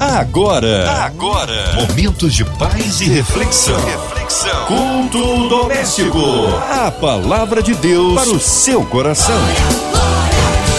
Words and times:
Agora, 0.00 0.92
agora, 1.02 1.74
momentos 1.74 2.32
de 2.32 2.44
paz 2.44 3.00
e 3.00 3.06
reflexão. 3.06 3.76
reflexão. 3.84 4.66
Culto 4.66 5.48
doméstico. 5.48 6.20
A 6.70 6.88
palavra 6.88 7.60
de 7.60 7.74
Deus 7.74 8.14
para 8.14 8.30
o 8.30 8.38
seu 8.38 8.84
coração. 8.86 9.34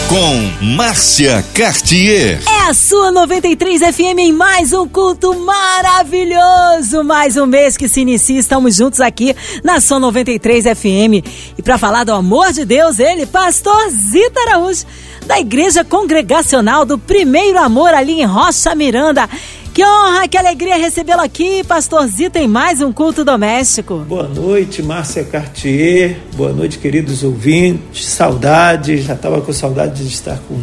Com 0.07 0.65
Márcia 0.75 1.43
Cartier. 1.53 2.41
É 2.47 2.69
a 2.69 2.73
sua 2.73 3.11
93 3.11 3.81
FM 3.93 4.19
em 4.19 4.31
mais 4.31 4.71
um 4.71 4.87
culto 4.87 5.37
maravilhoso. 5.37 7.03
Mais 7.03 7.35
um 7.35 7.45
mês 7.45 7.75
que 7.75 7.89
se 7.89 7.99
inicia. 7.99 8.39
Estamos 8.39 8.77
juntos 8.77 9.01
aqui 9.01 9.35
na 9.65 9.81
sua 9.81 9.99
93 9.99 10.63
FM. 10.63 11.25
E 11.57 11.61
para 11.61 11.77
falar 11.77 12.05
do 12.05 12.13
amor 12.13 12.53
de 12.53 12.63
Deus, 12.63 12.99
ele, 12.99 13.25
pastor 13.25 13.89
Zita 13.89 14.39
Araújo 14.47 14.85
da 15.29 15.39
Igreja 15.39 15.85
Congregacional 15.85 16.83
do 16.83 16.97
Primeiro 16.97 17.59
Amor 17.59 17.93
ali 17.93 18.19
em 18.19 18.25
Rocha 18.25 18.73
Miranda. 18.73 19.29
Que 19.71 19.85
honra, 19.85 20.27
que 20.27 20.35
alegria 20.35 20.75
recebê-lo 20.75 21.21
aqui, 21.21 21.63
pastorzito, 21.63 22.39
em 22.39 22.47
mais 22.47 22.81
um 22.81 22.91
culto 22.91 23.23
doméstico. 23.23 23.97
Boa 24.09 24.27
noite, 24.27 24.81
Márcia 24.81 25.23
Cartier. 25.23 26.17
Boa 26.35 26.51
noite, 26.51 26.79
queridos 26.79 27.21
ouvintes. 27.23 28.07
Saudade, 28.07 28.97
já 29.03 29.13
estava 29.13 29.39
com 29.39 29.53
saudade 29.53 30.03
de 30.03 30.11
estar 30.11 30.39
com, 30.47 30.57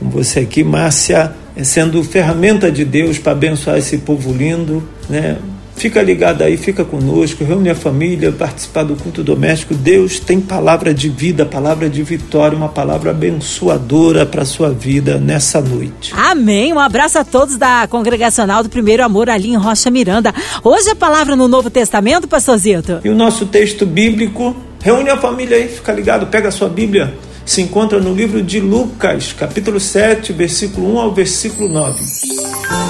com 0.00 0.10
você 0.10 0.40
aqui, 0.40 0.64
Márcia, 0.64 1.32
sendo 1.62 2.02
ferramenta 2.02 2.68
de 2.68 2.84
Deus 2.84 3.16
para 3.16 3.30
abençoar 3.30 3.78
esse 3.78 3.98
povo 3.98 4.32
lindo, 4.32 4.82
né? 5.08 5.38
Fica 5.80 6.02
ligado 6.02 6.42
aí, 6.42 6.58
fica 6.58 6.84
conosco, 6.84 7.42
reúne 7.42 7.70
a 7.70 7.74
família, 7.74 8.30
participar 8.30 8.82
do 8.82 8.94
culto 8.96 9.24
doméstico. 9.24 9.72
Deus 9.74 10.20
tem 10.20 10.38
palavra 10.38 10.92
de 10.92 11.08
vida, 11.08 11.46
palavra 11.46 11.88
de 11.88 12.02
vitória, 12.02 12.54
uma 12.54 12.68
palavra 12.68 13.12
abençoadora 13.12 14.26
para 14.26 14.42
a 14.42 14.44
sua 14.44 14.68
vida 14.68 15.16
nessa 15.16 15.58
noite. 15.58 16.12
Amém. 16.14 16.70
Um 16.70 16.78
abraço 16.78 17.18
a 17.18 17.24
todos 17.24 17.56
da 17.56 17.86
Congregacional 17.88 18.62
do 18.62 18.68
Primeiro 18.68 19.02
Amor 19.02 19.30
ali 19.30 19.48
em 19.48 19.56
Rocha 19.56 19.90
Miranda. 19.90 20.34
Hoje 20.62 20.90
a 20.90 20.94
palavra 20.94 21.34
no 21.34 21.48
Novo 21.48 21.70
Testamento, 21.70 22.28
pastorzito. 22.28 23.00
E 23.02 23.08
o 23.08 23.14
nosso 23.14 23.46
texto 23.46 23.86
bíblico, 23.86 24.54
reúne 24.82 25.08
a 25.08 25.16
família 25.16 25.56
aí, 25.56 25.66
fica 25.66 25.94
ligado, 25.94 26.26
pega 26.26 26.48
a 26.48 26.52
sua 26.52 26.68
Bíblia 26.68 27.14
se 27.50 27.62
encontra 27.62 27.98
no 27.98 28.14
livro 28.14 28.44
de 28.44 28.60
Lucas, 28.60 29.32
capítulo 29.32 29.80
7, 29.80 30.32
versículo 30.32 30.94
1 30.94 30.98
ao 31.00 31.12
versículo 31.12 31.68
9. 31.68 32.00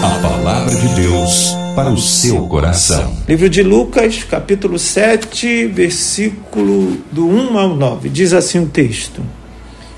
A 0.02 0.19
palavra 0.20 0.75
de 0.75 0.89
Deus 0.97 1.56
para 1.75 1.89
o 1.89 1.97
seu 1.97 2.47
coração. 2.47 3.17
Livro 3.27 3.48
de 3.48 3.62
Lucas, 3.62 4.22
capítulo 4.22 4.78
7, 4.78 5.64
versículo 5.64 6.98
do 7.11 7.27
1 7.27 7.58
ao 7.58 7.75
9. 7.75 8.11
Diz 8.11 8.34
assim 8.34 8.58
o 8.58 8.67
texto: 8.67 9.22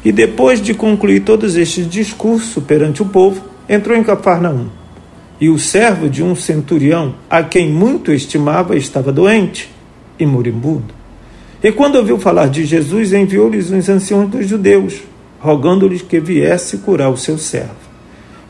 E 0.04 0.12
depois 0.12 0.62
de 0.62 0.74
concluir 0.74 1.24
todos 1.24 1.56
estes 1.56 1.90
discursos 1.90 2.62
perante 2.62 3.02
o 3.02 3.06
povo, 3.06 3.42
entrou 3.68 3.98
em 3.98 4.04
Cafarnaum. 4.04 4.68
E 5.40 5.48
o 5.48 5.58
servo 5.58 6.08
de 6.08 6.22
um 6.22 6.36
centurião, 6.36 7.16
a 7.28 7.42
quem 7.42 7.68
muito 7.68 8.12
estimava, 8.12 8.76
estava 8.76 9.10
doente 9.10 9.68
e 10.20 10.24
moribundo. 10.24 11.01
E 11.62 11.70
quando 11.70 11.96
ouviu 11.96 12.18
falar 12.18 12.48
de 12.48 12.64
Jesus, 12.64 13.12
enviou-lhes 13.12 13.70
os 13.70 13.88
anciãos 13.88 14.28
dos 14.28 14.48
judeus, 14.48 15.02
rogando-lhes 15.38 16.02
que 16.02 16.18
viesse 16.18 16.78
curar 16.78 17.10
o 17.10 17.16
seu 17.16 17.38
servo. 17.38 17.76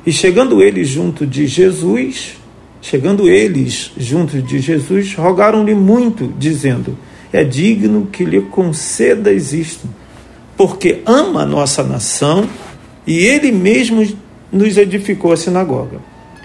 E 0.07 0.13
chegando 0.13 0.63
eles 0.63 0.89
junto 0.89 1.27
de 1.27 1.47
Jesus, 1.47 2.39
chegando 2.81 3.29
eles 3.29 3.93
junto 3.99 4.41
de 4.41 4.59
Jesus, 4.61 5.15
rogaram-lhe 5.15 5.75
muito, 5.75 6.33
dizendo: 6.39 6.97
É 7.33 7.45
digno 7.45 8.09
que 8.11 8.25
lhe 8.25 8.41
concedas 8.41 9.53
isto, 9.53 9.87
porque 10.57 11.03
ama 11.05 11.43
a 11.43 11.47
nossa 11.47 11.83
nação 11.83 12.49
e 13.07 13.19
ele 13.19 13.53
mesmo 13.53 14.07
nos 14.51 14.77
edificou 14.77 15.33
a 15.33 15.37
sinagoga. 15.37 16.01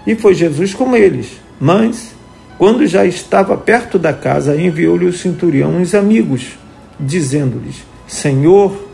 E 0.06 0.16
foi 0.16 0.34
Jesus 0.34 0.74
com 0.74 0.96
eles. 0.96 1.28
Mas 1.60 2.16
quando 2.58 2.88
já 2.88 3.06
estava 3.06 3.56
perto 3.56 4.00
da 4.00 4.12
casa, 4.12 4.60
enviou-lhe 4.60 5.06
o 5.06 5.14
centurião 5.14 5.78
uns 5.78 5.94
amigos, 5.94 6.58
dizendo-lhes: 7.00 7.84
Senhor, 8.08 8.88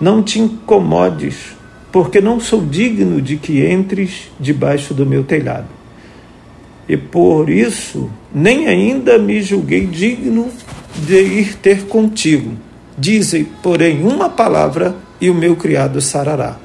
não 0.00 0.20
te 0.22 0.40
incomodes, 0.40 1.56
porque 1.92 2.20
não 2.20 2.40
sou 2.40 2.64
digno 2.64 3.22
de 3.22 3.36
que 3.36 3.64
entres 3.64 4.30
debaixo 4.38 4.92
do 4.92 5.06
meu 5.06 5.22
telhado. 5.22 5.68
E 6.88 6.96
por 6.96 7.48
isso 7.50 8.10
nem 8.34 8.66
ainda 8.66 9.18
me 9.18 9.42
julguei 9.42 9.86
digno 9.86 10.48
de 10.96 11.20
ir 11.20 11.54
ter 11.56 11.84
contigo. 11.84 12.56
Dizem, 12.96 13.46
porém, 13.62 14.02
uma 14.02 14.28
palavra 14.28 14.96
e 15.20 15.30
o 15.30 15.34
meu 15.34 15.54
criado 15.54 16.00
sarará. 16.00 16.56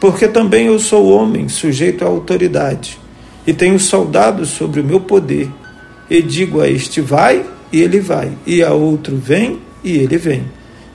Porque 0.00 0.28
também 0.28 0.66
eu 0.66 0.78
sou 0.78 1.10
homem, 1.10 1.48
sujeito 1.48 2.04
à 2.04 2.08
autoridade, 2.08 2.98
e 3.46 3.52
tenho 3.52 3.78
soldados 3.80 4.50
sobre 4.50 4.80
o 4.80 4.84
meu 4.84 5.00
poder 5.00 5.50
e 6.10 6.20
digo 6.20 6.60
a 6.60 6.68
este 6.68 7.00
vai, 7.00 7.46
e 7.72 7.80
ele 7.80 8.00
vai, 8.00 8.36
e 8.44 8.62
a 8.62 8.72
outro 8.72 9.16
vem, 9.16 9.60
e 9.84 9.96
ele 9.96 10.18
vem. 10.18 10.44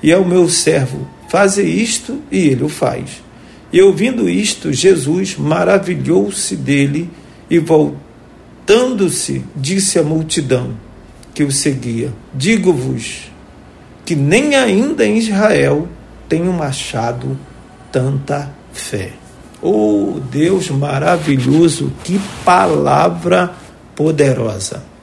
E 0.04 0.12
ao 0.12 0.26
meu 0.26 0.50
servo, 0.50 1.08
faze 1.30 1.64
isto, 1.64 2.22
e 2.30 2.50
ele 2.50 2.64
o 2.64 2.70
faz. 2.70 3.24
E 3.72 3.82
ouvindo 3.82 4.30
isto, 4.30 4.74
Jesus 4.74 5.38
maravilhou-se 5.38 6.56
dele 6.56 7.10
e 7.50 7.58
voltando-se, 7.60 9.44
disse 9.56 9.98
à 9.98 10.04
multidão 10.04 10.76
que 11.34 11.44
o 11.44 11.52
seguia: 11.52 12.14
Digo-vos 12.34 13.32
que 14.06 14.16
nem 14.16 14.56
ainda 14.56 15.06
em 15.06 15.18
Israel 15.18 15.88
tenho 16.30 16.54
machado 16.54 17.38
tanta 17.92 18.52
fé. 18.72 19.14
Oh, 19.62 20.20
Deus 20.32 20.70
maravilhoso, 20.70 21.92
que 22.04 22.20
palavra 22.44 23.54
poderosa. 23.96 24.95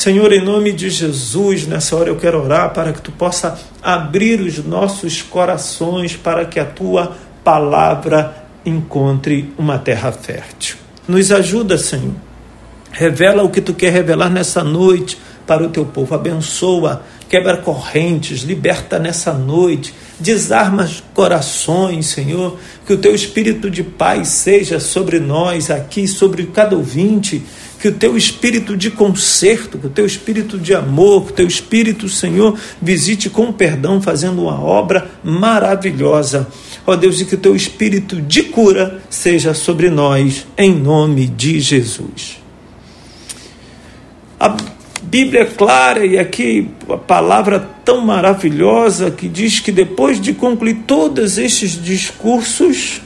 Senhor, 0.00 0.32
em 0.32 0.42
nome 0.42 0.72
de 0.72 0.88
Jesus, 0.88 1.66
nessa 1.66 1.94
hora 1.94 2.08
eu 2.08 2.16
quero 2.16 2.42
orar 2.42 2.72
para 2.72 2.90
que 2.90 3.02
tu 3.02 3.12
possa 3.12 3.60
abrir 3.82 4.40
os 4.40 4.64
nossos 4.64 5.20
corações 5.20 6.16
para 6.16 6.46
que 6.46 6.58
a 6.58 6.64
tua 6.64 7.18
palavra 7.44 8.34
encontre 8.64 9.52
uma 9.58 9.78
terra 9.78 10.10
fértil. 10.10 10.78
Nos 11.06 11.30
ajuda, 11.30 11.76
Senhor. 11.76 12.14
Revela 12.90 13.42
o 13.42 13.50
que 13.50 13.60
tu 13.60 13.74
quer 13.74 13.92
revelar 13.92 14.30
nessa 14.30 14.64
noite 14.64 15.18
para 15.46 15.62
o 15.62 15.68
teu 15.68 15.84
povo. 15.84 16.14
Abençoa, 16.14 17.02
quebra 17.28 17.58
correntes, 17.58 18.40
liberta 18.40 18.98
nessa 18.98 19.34
noite, 19.34 19.92
desarma 20.18 20.88
corações, 21.12 22.06
Senhor. 22.06 22.56
Que 22.86 22.94
o 22.94 22.98
teu 22.98 23.14
espírito 23.14 23.70
de 23.70 23.82
paz 23.82 24.28
seja 24.28 24.80
sobre 24.80 25.20
nós 25.20 25.70
aqui, 25.70 26.08
sobre 26.08 26.46
cada 26.46 26.74
ouvinte 26.74 27.44
que 27.80 27.88
o 27.88 27.92
teu 27.92 28.14
espírito 28.14 28.76
de 28.76 28.90
conserto, 28.90 29.78
que 29.78 29.86
o 29.86 29.90
teu 29.90 30.04
espírito 30.04 30.58
de 30.58 30.74
amor, 30.74 31.24
que 31.24 31.32
o 31.32 31.34
teu 31.34 31.46
espírito, 31.46 32.10
Senhor, 32.10 32.58
visite 32.80 33.30
com 33.30 33.50
perdão, 33.50 34.02
fazendo 34.02 34.42
uma 34.42 34.60
obra 34.60 35.10
maravilhosa. 35.24 36.46
Ó 36.86 36.94
Deus, 36.94 37.20
e 37.20 37.24
que 37.24 37.36
o 37.36 37.38
teu 37.38 37.56
espírito 37.56 38.20
de 38.20 38.42
cura 38.44 39.00
seja 39.08 39.54
sobre 39.54 39.88
nós, 39.88 40.46
em 40.58 40.74
nome 40.74 41.26
de 41.26 41.58
Jesus. 41.58 42.38
A 44.38 44.54
Bíblia 45.02 45.40
é 45.40 45.44
clara 45.46 46.04
e 46.04 46.18
aqui 46.18 46.68
a 46.86 46.98
palavra 46.98 47.58
tão 47.82 48.02
maravilhosa 48.02 49.10
que 49.10 49.26
diz 49.26 49.58
que 49.58 49.72
depois 49.72 50.20
de 50.20 50.34
concluir 50.34 50.82
todos 50.86 51.38
estes 51.38 51.82
discursos, 51.82 53.00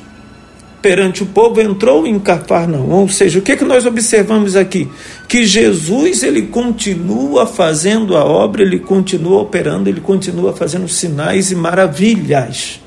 perante 0.84 1.22
o 1.22 1.26
povo, 1.26 1.62
entrou 1.62 2.06
em 2.06 2.18
Cafarnaum. 2.18 2.90
Ou 2.90 3.08
seja, 3.08 3.38
o 3.38 3.42
que, 3.42 3.52
é 3.52 3.56
que 3.56 3.64
nós 3.64 3.86
observamos 3.86 4.54
aqui? 4.54 4.86
Que 5.26 5.46
Jesus 5.46 6.22
ele 6.22 6.42
continua 6.42 7.46
fazendo 7.46 8.14
a 8.14 8.22
obra, 8.22 8.60
ele 8.60 8.78
continua 8.78 9.40
operando, 9.40 9.88
ele 9.88 10.02
continua 10.02 10.52
fazendo 10.52 10.86
sinais 10.86 11.50
e 11.50 11.54
maravilhas. 11.54 12.82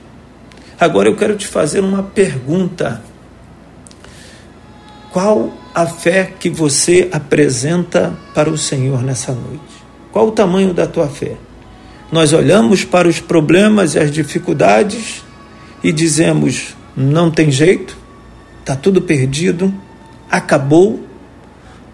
Agora 0.80 1.10
eu 1.10 1.16
quero 1.16 1.36
te 1.36 1.48
fazer 1.48 1.80
uma 1.80 2.04
pergunta. 2.04 3.02
Qual 5.12 5.52
a 5.74 5.88
fé 5.88 6.32
que 6.40 6.52
você 6.52 7.10
apresenta 7.12 8.14
para 8.32 8.48
o 8.48 8.60
Senhor 8.60 9.02
nessa 9.02 9.32
noite? 9.32 9.84
Qual 10.12 10.28
o 10.28 10.32
tamanho 10.32 10.72
da 10.72 10.86
tua 10.86 11.08
fé? 11.08 11.32
Nós 12.12 12.32
olhamos 12.32 12.84
para 12.86 13.08
os 13.08 13.20
problemas 13.20 13.96
e 13.96 14.00
as 14.00 14.12
dificuldades 14.12 15.24
e 15.84 15.92
dizemos: 15.92 16.77
não 16.98 17.30
tem 17.30 17.52
jeito, 17.52 17.96
está 18.60 18.76
tudo 18.76 19.00
perdido, 19.04 19.72
acabou, 20.32 21.00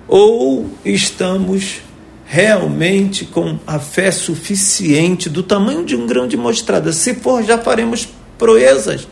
ou 0.07 0.69
estamos 0.85 1.81
realmente 2.25 3.25
com 3.25 3.59
a 3.67 3.77
fé 3.79 4.09
suficiente 4.11 5.29
do 5.29 5.43
tamanho 5.43 5.85
de 5.85 5.95
um 5.95 6.07
grão 6.07 6.25
de 6.25 6.37
mostarda. 6.37 6.93
Se 6.93 7.15
for, 7.15 7.43
já 7.43 7.57
faremos 7.57 8.07
proezas, 8.37 9.05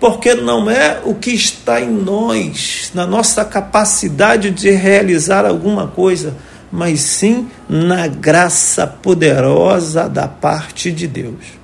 porque 0.00 0.34
não 0.34 0.70
é 0.70 1.00
o 1.04 1.14
que 1.14 1.30
está 1.30 1.82
em 1.82 1.90
nós, 1.90 2.90
na 2.94 3.06
nossa 3.06 3.44
capacidade 3.44 4.50
de 4.50 4.70
realizar 4.70 5.44
alguma 5.44 5.86
coisa, 5.86 6.34
mas 6.72 7.00
sim 7.00 7.48
na 7.68 8.06
graça 8.06 8.86
poderosa 8.86 10.08
da 10.08 10.26
parte 10.26 10.90
de 10.90 11.06
Deus. 11.06 11.55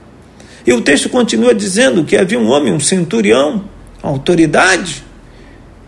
E 0.67 0.73
o 0.73 0.81
texto 0.81 1.09
continua 1.09 1.55
dizendo 1.55 2.05
que 2.05 2.17
havia 2.17 2.39
um 2.39 2.49
homem, 2.49 2.73
um 2.73 2.81
centurião, 2.81 3.65
autoridade, 4.03 5.05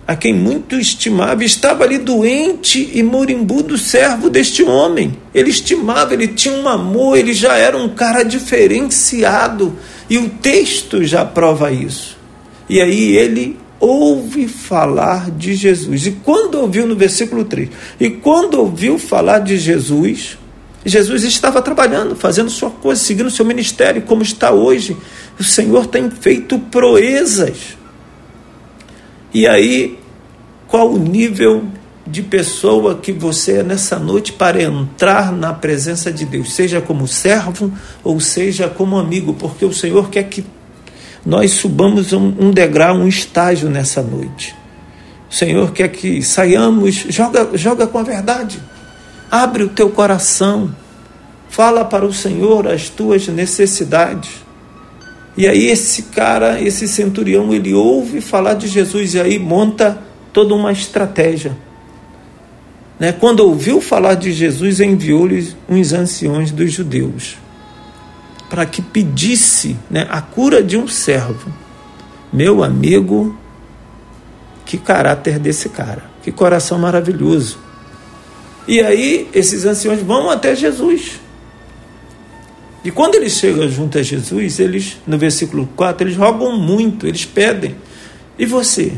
a 0.06 0.14
quem 0.14 0.34
muito 0.34 0.76
estimava, 0.76 1.44
estava 1.44 1.84
ali 1.84 1.96
doente 1.96 2.90
e 2.92 3.02
moribundo 3.02 3.78
servo 3.78 4.28
deste 4.28 4.62
homem. 4.62 5.16
Ele 5.34 5.50
estimava, 5.50 6.12
ele 6.12 6.28
tinha 6.28 6.54
um 6.54 6.68
amor, 6.68 7.16
ele 7.16 7.32
já 7.32 7.56
era 7.56 7.76
um 7.76 7.88
cara 7.88 8.22
diferenciado. 8.22 9.76
E 10.08 10.18
o 10.18 10.28
texto 10.28 11.02
já 11.04 11.24
prova 11.24 11.72
isso. 11.72 12.18
E 12.68 12.82
aí 12.82 13.16
ele 13.16 13.56
ouve 13.80 14.46
falar 14.46 15.30
de 15.30 15.54
Jesus. 15.54 16.06
E 16.06 16.12
quando 16.12 16.56
ouviu 16.56 16.86
no 16.86 16.94
versículo 16.94 17.44
3, 17.44 17.70
e 17.98 18.10
quando 18.10 18.60
ouviu 18.60 18.98
falar 18.98 19.38
de 19.38 19.56
Jesus, 19.56 20.38
Jesus 20.84 21.24
estava 21.24 21.62
trabalhando, 21.62 22.14
fazendo 22.14 22.50
sua 22.50 22.70
coisa, 22.70 23.02
seguindo 23.02 23.30
seu 23.30 23.44
ministério, 23.44 24.02
como 24.02 24.22
está 24.22 24.50
hoje. 24.50 24.96
O 25.38 25.44
Senhor 25.44 25.86
tem 25.86 26.10
feito 26.10 26.58
proezas. 26.58 27.76
E 29.32 29.46
aí, 29.46 29.98
qual 30.68 30.92
o 30.92 30.98
nível 30.98 31.64
de 32.06 32.22
pessoa 32.22 32.96
que 32.96 33.12
você 33.12 33.58
é 33.58 33.62
nessa 33.62 33.98
noite 33.98 34.32
para 34.32 34.62
entrar 34.62 35.32
na 35.32 35.54
presença 35.54 36.12
de 36.12 36.26
Deus, 36.26 36.52
seja 36.52 36.80
como 36.80 37.08
servo 37.08 37.72
ou 38.02 38.20
seja 38.20 38.68
como 38.68 38.98
amigo, 38.98 39.32
porque 39.34 39.64
o 39.64 39.72
Senhor 39.72 40.10
quer 40.10 40.24
que 40.24 40.44
nós 41.24 41.52
subamos 41.52 42.12
um, 42.12 42.50
degrau, 42.50 42.96
um 42.96 43.08
estágio 43.08 43.70
nessa 43.70 44.02
noite. 44.02 44.54
O 45.30 45.34
Senhor 45.34 45.72
quer 45.72 45.88
que 45.88 46.22
saiamos, 46.22 46.94
joga, 47.08 47.48
joga 47.54 47.86
com 47.86 47.98
a 47.98 48.02
verdade, 48.02 48.60
abre 49.34 49.64
o 49.64 49.68
teu 49.68 49.90
coração, 49.90 50.72
fala 51.48 51.84
para 51.84 52.06
o 52.06 52.12
Senhor 52.12 52.68
as 52.68 52.88
tuas 52.88 53.26
necessidades. 53.26 54.44
E 55.36 55.48
aí 55.48 55.66
esse 55.66 56.04
cara, 56.04 56.60
esse 56.60 56.86
centurião, 56.86 57.52
ele 57.52 57.74
ouve 57.74 58.20
falar 58.20 58.54
de 58.54 58.68
Jesus 58.68 59.14
e 59.14 59.20
aí 59.20 59.36
monta 59.36 59.98
toda 60.32 60.54
uma 60.54 60.70
estratégia. 60.70 61.56
Né? 62.96 63.10
Quando 63.10 63.40
ouviu 63.40 63.80
falar 63.80 64.14
de 64.14 64.32
Jesus, 64.32 64.78
enviou-lhe 64.78 65.52
uns 65.68 65.92
anciões 65.92 66.52
dos 66.52 66.72
judeus 66.72 67.36
para 68.48 68.64
que 68.64 68.80
pedisse 68.80 69.76
né, 69.90 70.06
a 70.10 70.20
cura 70.20 70.62
de 70.62 70.76
um 70.76 70.86
servo. 70.86 71.52
Meu 72.32 72.62
amigo, 72.62 73.36
que 74.64 74.78
caráter 74.78 75.40
desse 75.40 75.70
cara, 75.70 76.04
que 76.22 76.30
coração 76.30 76.78
maravilhoso. 76.78 77.64
E 78.66 78.80
aí 78.80 79.28
esses 79.34 79.64
anciões 79.64 80.00
vão 80.00 80.30
até 80.30 80.54
Jesus. 80.54 81.20
E 82.84 82.90
quando 82.90 83.14
eles 83.14 83.32
chegam 83.32 83.66
junto 83.68 83.98
a 83.98 84.02
Jesus, 84.02 84.58
eles, 84.58 84.98
no 85.06 85.16
versículo 85.16 85.66
4, 85.74 86.06
eles 86.06 86.16
rogam 86.16 86.58
muito, 86.58 87.06
eles 87.06 87.24
pedem. 87.24 87.74
E 88.38 88.44
você? 88.44 88.92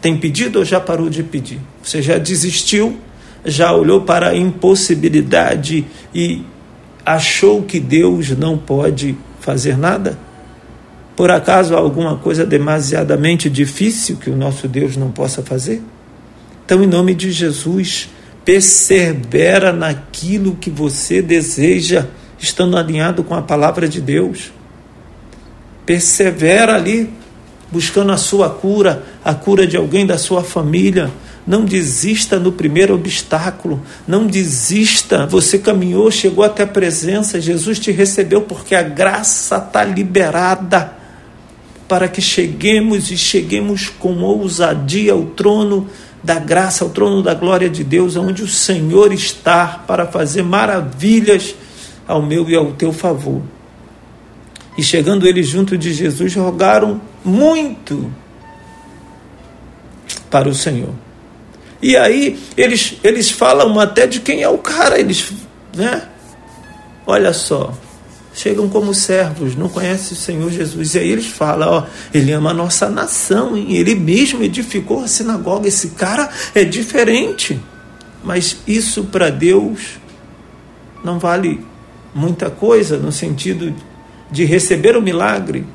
Tem 0.00 0.16
pedido 0.16 0.58
ou 0.58 0.64
já 0.64 0.80
parou 0.80 1.08
de 1.08 1.22
pedir? 1.22 1.60
Você 1.82 2.02
já 2.02 2.18
desistiu? 2.18 2.98
Já 3.44 3.72
olhou 3.72 4.00
para 4.02 4.30
a 4.30 4.36
impossibilidade 4.36 5.86
e 6.12 6.42
achou 7.06 7.62
que 7.62 7.78
Deus 7.78 8.30
não 8.36 8.58
pode 8.58 9.16
fazer 9.40 9.76
nada? 9.76 10.18
Por 11.14 11.30
acaso 11.30 11.76
há 11.76 11.78
alguma 11.78 12.16
coisa 12.16 12.44
demasiadamente 12.44 13.48
difícil 13.48 14.16
que 14.16 14.30
o 14.30 14.36
nosso 14.36 14.66
Deus 14.66 14.96
não 14.96 15.12
possa 15.12 15.42
fazer? 15.42 15.82
Então, 16.64 16.82
em 16.82 16.86
nome 16.86 17.14
de 17.14 17.30
Jesus, 17.30 18.08
persevera 18.44 19.72
naquilo 19.72 20.56
que 20.56 20.70
você 20.70 21.22
deseja 21.22 22.06
estando 22.38 22.76
alinhado 22.76 23.22
com 23.22 23.34
a 23.34 23.42
palavra 23.42 23.88
de 23.88 24.00
Deus. 24.00 24.52
Persevera 25.86 26.74
ali, 26.74 27.10
buscando 27.70 28.12
a 28.12 28.16
sua 28.16 28.50
cura, 28.50 29.04
a 29.24 29.34
cura 29.34 29.66
de 29.66 29.76
alguém 29.76 30.04
da 30.04 30.18
sua 30.18 30.42
família. 30.42 31.10
Não 31.46 31.64
desista 31.64 32.38
no 32.38 32.52
primeiro 32.52 32.94
obstáculo, 32.94 33.82
não 34.06 34.26
desista. 34.26 35.26
Você 35.26 35.58
caminhou, 35.58 36.10
chegou 36.10 36.44
até 36.44 36.64
a 36.64 36.68
presença, 36.68 37.40
Jesus 37.40 37.78
te 37.78 37.90
recebeu 37.90 38.42
porque 38.42 38.74
a 38.74 38.82
graça 38.82 39.56
está 39.56 39.84
liberada 39.84 40.92
para 41.88 42.08
que 42.08 42.22
cheguemos 42.22 43.10
e 43.10 43.18
cheguemos 43.18 43.88
com 43.88 44.22
ousadia 44.22 45.12
ao 45.12 45.24
trono 45.26 45.88
da 46.22 46.38
graça, 46.38 46.84
ao 46.84 46.90
trono 46.90 47.22
da 47.22 47.34
glória 47.34 47.68
de 47.68 47.82
Deus, 47.82 48.16
onde 48.16 48.42
o 48.42 48.48
Senhor 48.48 49.12
está 49.12 49.82
para 49.86 50.06
fazer 50.06 50.42
maravilhas 50.42 51.54
ao 52.06 52.22
meu 52.22 52.48
e 52.48 52.54
ao 52.54 52.72
teu 52.72 52.92
favor. 52.92 53.42
E 54.76 54.82
chegando 54.82 55.26
eles 55.26 55.48
junto 55.48 55.76
de 55.76 55.92
Jesus, 55.92 56.34
rogaram 56.34 57.00
muito 57.24 58.12
para 60.30 60.48
o 60.48 60.54
Senhor. 60.54 60.94
E 61.82 61.96
aí 61.96 62.38
eles, 62.56 62.94
eles 63.02 63.30
falam 63.30 63.78
até 63.78 64.06
de 64.06 64.20
quem 64.20 64.42
é 64.42 64.48
o 64.48 64.58
cara, 64.58 64.98
eles, 64.98 65.32
né? 65.76 66.02
Olha 67.04 67.32
só, 67.32 67.74
chegam 68.34 68.68
como 68.68 68.94
servos, 68.94 69.54
não 69.56 69.68
conhecem 69.68 70.16
o 70.16 70.20
Senhor 70.20 70.50
Jesus. 70.50 70.94
E 70.94 70.98
aí 70.98 71.10
eles 71.10 71.26
falam, 71.26 71.68
ó, 71.68 71.86
ele 72.12 72.32
ama 72.32 72.50
a 72.50 72.54
nossa 72.54 72.88
nação, 72.88 73.56
hein? 73.56 73.66
ele 73.70 73.94
mesmo 73.94 74.42
edificou 74.42 75.02
a 75.04 75.08
sinagoga, 75.08 75.68
esse 75.68 75.90
cara 75.90 76.28
é 76.54 76.64
diferente. 76.64 77.60
Mas 78.24 78.58
isso 78.66 79.04
para 79.04 79.30
Deus 79.30 80.00
não 81.04 81.18
vale 81.18 81.64
muita 82.14 82.50
coisa 82.50 82.96
no 82.96 83.10
sentido 83.10 83.74
de 84.30 84.44
receber 84.44 84.96
o 84.96 85.02
milagre, 85.02 85.66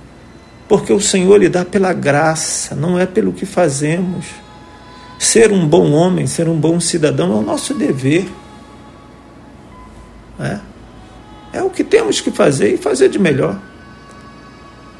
porque 0.67 0.91
o 0.91 0.99
Senhor 0.99 1.37
lhe 1.37 1.49
dá 1.49 1.63
pela 1.63 1.93
graça, 1.93 2.75
não 2.75 2.97
é 2.97 3.05
pelo 3.05 3.33
que 3.33 3.45
fazemos. 3.45 4.25
Ser 5.19 5.51
um 5.51 5.67
bom 5.67 5.91
homem, 5.91 6.27
ser 6.27 6.47
um 6.47 6.59
bom 6.59 6.79
cidadão 6.79 7.31
é 7.33 7.35
o 7.35 7.41
nosso 7.41 7.73
dever. 7.73 8.27
É, 10.39 10.59
é 11.57 11.63
o 11.63 11.69
que 11.69 11.83
temos 11.83 12.21
que 12.21 12.31
fazer 12.31 12.73
e 12.73 12.77
fazer 12.77 13.09
de 13.09 13.19
melhor. 13.19 13.59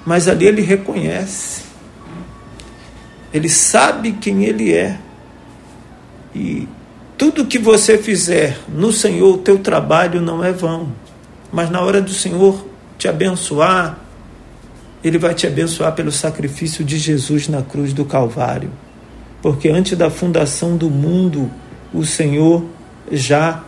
Mas 0.06 0.28
ali 0.28 0.46
ele 0.46 0.62
reconhece, 0.62 1.64
ele 3.34 3.50
sabe 3.50 4.14
quem 4.14 4.46
ele 4.46 4.74
é. 4.74 4.98
E 6.34 6.68
tudo 7.18 7.46
que 7.46 7.58
você 7.58 7.98
fizer 7.98 8.58
no 8.68 8.92
Senhor, 8.94 9.36
o 9.36 9.38
teu 9.40 9.58
trabalho 9.60 10.22
não 10.22 10.44
é 10.44 10.52
vão. 10.52 10.92
Mas 11.52 11.70
na 11.70 11.82
hora 11.82 12.02
do 12.02 12.12
Senhor 12.12 12.66
te 12.98 13.08
abençoar, 13.08 14.00
Ele 15.04 15.18
vai 15.18 15.34
te 15.34 15.48
abençoar 15.48 15.94
pelo 15.94 16.12
sacrifício 16.12 16.84
de 16.84 16.98
Jesus 16.98 17.48
na 17.48 17.62
cruz 17.62 17.94
do 17.94 18.06
Calvário. 18.06 18.72
Porque 19.42 19.70
antes 19.70 19.98
da 19.98 20.10
fundação 20.10 20.76
do 20.76 20.90
mundo, 20.90 21.50
o 21.94 22.06
Senhor 22.06 22.66
já 23.12 23.64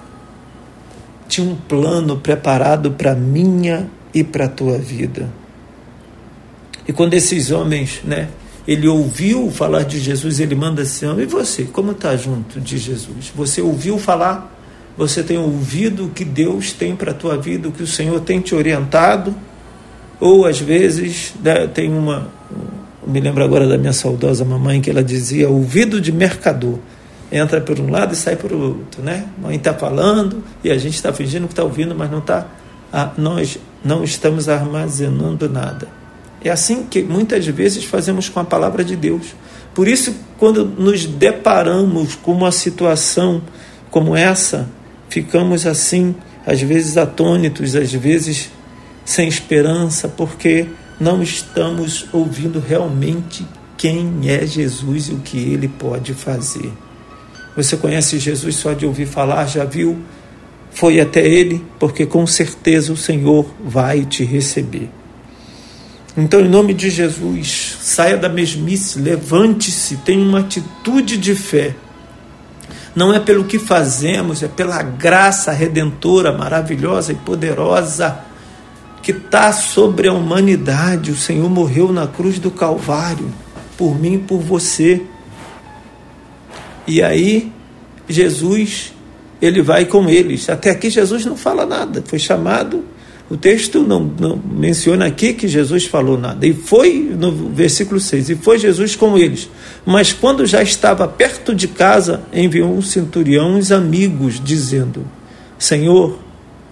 tinha 1.29 1.47
um 1.47 1.55
plano 1.55 2.17
preparado 2.17 2.91
para 2.91 3.15
minha 3.15 3.87
e 4.13 4.21
para 4.21 4.45
a 4.45 4.49
tua 4.49 4.77
vida. 4.77 5.29
E 6.85 6.91
quando 6.91 7.13
esses 7.13 7.51
homens, 7.51 8.01
né, 8.03 8.27
ele 8.67 8.87
ouviu 8.87 9.49
falar 9.49 9.83
de 9.83 9.99
Jesus, 9.99 10.41
ele 10.41 10.55
manda 10.55 10.81
assim: 10.81 11.05
e 11.17 11.25
você, 11.25 11.63
como 11.63 11.91
está 11.91 12.17
junto 12.17 12.59
de 12.59 12.77
Jesus? 12.77 13.31
Você 13.33 13.61
ouviu 13.61 13.97
falar? 13.97 14.59
você 14.99 15.23
tem 15.23 15.37
ouvido 15.37 16.07
o 16.07 16.09
que 16.09 16.25
Deus 16.25 16.73
tem 16.73 16.93
para 16.93 17.11
a 17.11 17.13
tua 17.13 17.37
vida, 17.37 17.69
o 17.69 17.71
que 17.71 17.81
o 17.81 17.87
Senhor 17.87 18.19
tem 18.19 18.41
te 18.41 18.53
orientado, 18.53 19.33
ou 20.19 20.45
às 20.45 20.59
vezes 20.59 21.33
né, 21.41 21.67
tem 21.67 21.89
uma. 21.89 22.27
Me 23.07 23.21
lembro 23.21 23.41
agora 23.41 23.65
da 23.65 23.77
minha 23.77 23.93
saudosa 23.93 24.43
mamãe 24.43 24.81
que 24.81 24.89
ela 24.89 25.01
dizia: 25.01 25.47
ouvido 25.47 26.01
de 26.01 26.11
mercador. 26.11 26.79
Entra 27.31 27.61
por 27.61 27.79
um 27.79 27.89
lado 27.89 28.13
e 28.13 28.15
sai 28.15 28.35
por 28.35 28.51
outro, 28.51 29.03
né? 29.03 29.27
A 29.37 29.41
mãe 29.47 29.55
está 29.55 29.73
falando 29.73 30.43
e 30.63 30.71
a 30.71 30.77
gente 30.77 30.95
está 30.95 31.13
fingindo 31.13 31.47
que 31.47 31.53
está 31.53 31.63
ouvindo, 31.63 31.93
mas 31.93 32.09
não 32.09 32.19
está. 32.19 32.47
Nós 33.17 33.59
não 33.83 34.03
estamos 34.03 34.49
armazenando 34.49 35.47
nada. 35.47 35.87
É 36.43 36.49
assim 36.49 36.83
que 36.83 37.03
muitas 37.03 37.45
vezes 37.45 37.83
fazemos 37.83 38.29
com 38.29 38.39
a 38.39 38.45
palavra 38.45 38.83
de 38.83 38.95
Deus. 38.95 39.35
Por 39.73 39.87
isso, 39.87 40.15
quando 40.37 40.65
nos 40.65 41.05
deparamos 41.05 42.15
com 42.15 42.31
uma 42.31 42.51
situação 42.51 43.41
como 43.91 44.15
essa, 44.15 44.67
ficamos 45.09 45.65
assim, 45.65 46.15
às 46.45 46.61
vezes 46.61 46.97
atônitos, 46.97 47.75
às 47.75 47.91
vezes 47.91 48.49
sem 49.05 49.27
esperança, 49.27 50.07
porque 50.07 50.67
não 50.99 51.21
estamos 51.21 52.07
ouvindo 52.11 52.59
realmente 52.59 53.45
quem 53.77 54.21
é 54.25 54.45
Jesus 54.45 55.09
e 55.09 55.13
o 55.13 55.19
que 55.19 55.37
ele 55.37 55.67
pode 55.67 56.13
fazer. 56.13 56.71
Você 57.63 57.77
conhece 57.77 58.19
Jesus 58.19 58.55
só 58.55 58.73
de 58.73 58.85
ouvir 58.85 59.05
falar, 59.05 59.45
já 59.45 59.65
viu? 59.65 59.99
Foi 60.71 60.99
até 60.99 61.25
ele, 61.25 61.65
porque 61.79 62.05
com 62.05 62.25
certeza 62.27 62.93
o 62.93 62.97
Senhor 62.97 63.45
vai 63.63 64.05
te 64.05 64.23
receber. 64.23 64.89
Então, 66.15 66.41
em 66.41 66.49
nome 66.49 66.73
de 66.73 66.89
Jesus, 66.89 67.77
saia 67.81 68.17
da 68.17 68.29
mesmice, 68.29 68.99
levante-se, 68.99 69.97
tenha 69.97 70.23
uma 70.23 70.39
atitude 70.39 71.17
de 71.17 71.35
fé 71.35 71.75
não 72.95 73.13
é 73.13 73.19
pelo 73.19 73.45
que 73.45 73.59
fazemos, 73.59 74.41
é 74.43 74.47
pela 74.47 74.81
graça 74.81 75.51
redentora, 75.51 76.31
maravilhosa 76.31 77.11
e 77.11 77.15
poderosa 77.15 78.19
que 79.01 79.11
está 79.11 79.53
sobre 79.53 80.07
a 80.07 80.13
humanidade. 80.13 81.11
O 81.11 81.15
Senhor 81.15 81.49
morreu 81.49 81.93
na 81.93 82.07
cruz 82.07 82.39
do 82.39 82.51
Calvário 82.51 83.31
por 83.77 83.97
mim 83.97 84.15
e 84.15 84.19
por 84.19 84.39
você. 84.39 85.01
E 86.89 87.03
aí 87.03 87.51
Jesus 88.07 88.93
ele 89.39 89.61
vai 89.61 89.85
com 89.85 90.09
eles. 90.09 90.49
Até 90.49 90.71
aqui 90.71 90.89
Jesus 90.89 91.23
não 91.23 91.37
fala 91.37 91.63
nada. 91.63 92.03
Foi 92.05 92.17
chamado. 92.17 92.83
O 93.29 93.37
texto 93.37 93.83
não, 93.83 94.11
não 94.19 94.35
menciona 94.37 95.05
aqui 95.05 95.33
que 95.33 95.47
Jesus 95.47 95.85
falou 95.85 96.17
nada. 96.17 96.47
E 96.47 96.51
foi, 96.51 97.15
no 97.15 97.31
versículo 97.31 97.99
6, 97.99 98.31
e 98.31 98.35
foi 98.35 98.57
Jesus 98.57 98.95
com 98.95 99.15
eles. 99.15 99.47
Mas 99.85 100.11
quando 100.11 100.47
já 100.47 100.63
estava 100.63 101.07
perto 101.07 101.53
de 101.53 101.67
casa, 101.67 102.23
enviou 102.33 102.75
um 102.75 102.81
centurião 102.81 103.59
os 103.59 103.71
amigos, 103.71 104.41
dizendo: 104.43 105.05
Senhor, 105.59 106.17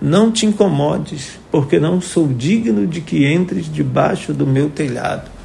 não 0.01 0.31
te 0.31 0.47
incomodes, 0.47 1.37
porque 1.51 1.79
não 1.79 2.01
sou 2.01 2.27
digno 2.27 2.87
de 2.87 3.01
que 3.01 3.31
entres 3.31 3.71
debaixo 3.71 4.33
do 4.33 4.47
meu 4.47 4.67
telhado. 4.67 5.36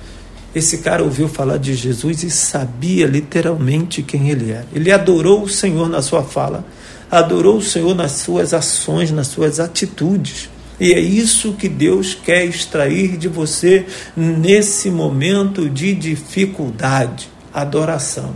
Esse 0.55 0.79
cara 0.79 1.03
ouviu 1.03 1.29
falar 1.29 1.57
de 1.57 1.75
Jesus 1.75 2.23
e 2.23 2.31
sabia 2.31 3.07
literalmente 3.07 4.03
quem 4.03 4.31
ele 4.31 4.51
era. 4.51 4.67
Ele 4.75 4.93
adorou 4.93 5.43
o 5.43 5.49
Senhor 5.49 5.89
na 5.89 6.03
sua 6.03 6.23
fala 6.23 6.65
adorou 7.13 7.59
o 7.59 7.63
Senhor 7.63 7.95
nas 7.95 8.13
suas 8.13 8.55
ações, 8.55 9.11
nas 9.11 9.27
suas 9.27 9.61
atitudes. 9.61 10.49
E 10.81 10.95
é 10.95 10.99
isso 10.99 11.53
que 11.53 11.69
Deus 11.69 12.15
quer 12.15 12.47
extrair 12.47 13.19
de 13.19 13.29
você 13.29 13.85
nesse 14.17 14.91
momento 14.91 15.69
de 15.69 15.95
dificuldade 15.95 17.29
adoração. 17.53 18.35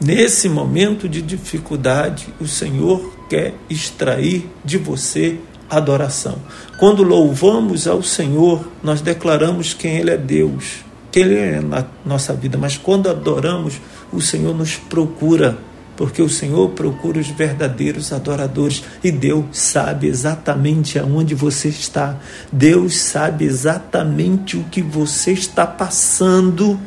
Nesse 0.00 0.48
momento 0.48 1.06
de 1.06 1.20
dificuldade, 1.20 2.28
o 2.40 2.48
Senhor 2.48 3.14
quer 3.28 3.54
extrair 3.68 4.48
de 4.64 4.78
você 4.78 5.38
adoração. 5.76 6.38
Quando 6.78 7.02
louvamos 7.02 7.86
ao 7.86 8.02
Senhor, 8.02 8.66
nós 8.82 9.00
declaramos 9.00 9.74
quem 9.74 9.96
Ele 9.96 10.10
é 10.10 10.16
Deus, 10.16 10.84
quem 11.10 11.24
Ele 11.24 11.38
é 11.38 11.60
na 11.60 11.84
nossa 12.04 12.32
vida. 12.34 12.58
Mas 12.58 12.76
quando 12.76 13.08
adoramos, 13.08 13.80
o 14.12 14.20
Senhor 14.20 14.54
nos 14.54 14.76
procura 14.76 15.58
porque 15.96 16.20
o 16.20 16.28
Senhor 16.28 16.70
procura 16.70 17.20
os 17.20 17.28
verdadeiros 17.28 18.12
adoradores 18.12 18.82
e 19.02 19.10
Deus 19.12 19.44
sabe 19.52 20.08
exatamente 20.08 20.98
aonde 20.98 21.34
você 21.34 21.68
está. 21.68 22.18
Deus 22.50 22.96
sabe 22.96 23.44
exatamente 23.44 24.56
o 24.56 24.64
que 24.64 24.82
você 24.82 25.32
está 25.32 25.66
passando. 25.66 26.78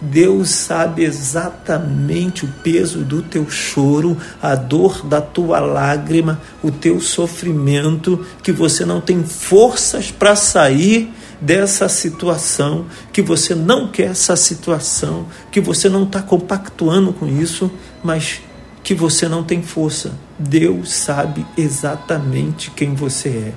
Deus 0.00 0.48
sabe 0.50 1.04
exatamente 1.04 2.44
o 2.44 2.48
peso 2.62 3.00
do 3.00 3.20
teu 3.20 3.50
choro, 3.50 4.16
a 4.40 4.54
dor 4.54 5.06
da 5.06 5.20
tua 5.20 5.60
lágrima, 5.60 6.40
o 6.62 6.70
teu 6.70 7.00
sofrimento, 7.00 8.24
que 8.42 8.50
você 8.50 8.84
não 8.84 9.00
tem 9.00 9.22
forças 9.22 10.10
para 10.10 10.34
sair 10.34 11.12
dessa 11.40 11.88
situação, 11.88 12.86
que 13.12 13.22
você 13.22 13.54
não 13.54 13.88
quer 13.88 14.10
essa 14.10 14.36
situação, 14.36 15.26
que 15.50 15.60
você 15.60 15.88
não 15.88 16.04
está 16.04 16.22
compactuando 16.22 17.12
com 17.12 17.26
isso, 17.26 17.70
mas 18.02 18.40
que 18.82 18.94
você 18.94 19.28
não 19.28 19.42
tem 19.42 19.62
força. 19.62 20.12
Deus 20.38 20.92
sabe 20.92 21.46
exatamente 21.56 22.70
quem 22.70 22.94
você 22.94 23.28
é. 23.28 23.52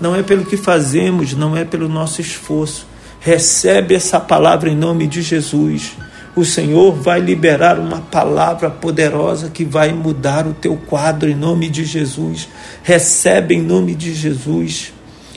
Não 0.00 0.14
é 0.14 0.22
pelo 0.22 0.44
que 0.44 0.56
fazemos, 0.56 1.34
não 1.34 1.56
é 1.56 1.64
pelo 1.64 1.88
nosso 1.88 2.20
esforço. 2.20 2.86
Recebe 3.20 3.94
essa 3.94 4.18
palavra 4.18 4.70
em 4.70 4.76
nome 4.76 5.06
de 5.06 5.22
Jesus. 5.22 5.92
O 6.34 6.44
Senhor 6.44 6.92
vai 6.92 7.20
liberar 7.20 7.78
uma 7.78 8.00
palavra 8.00 8.70
poderosa 8.70 9.50
que 9.50 9.64
vai 9.64 9.92
mudar 9.92 10.46
o 10.46 10.54
teu 10.54 10.76
quadro 10.76 11.28
em 11.28 11.34
nome 11.34 11.68
de 11.68 11.84
Jesus. 11.84 12.48
Recebe 12.82 13.54
em 13.54 13.62
nome 13.62 13.94
de 13.94 14.14
Jesus 14.14 14.92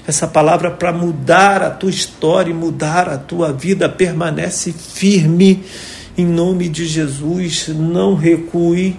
essa 0.08 0.28
palavra 0.28 0.70
para 0.72 0.92
mudar 0.92 1.62
a 1.62 1.70
tua 1.70 1.90
história 1.90 2.52
e 2.52 2.54
mudar 2.54 3.10
a 3.10 3.18
tua 3.18 3.52
vida. 3.52 3.90
Permanece 3.90 4.72
firme 4.72 5.64
em 6.18 6.26
nome 6.26 6.70
de 6.70 6.86
Jesus. 6.86 7.68
Não 7.70 8.16
recue 8.16 8.98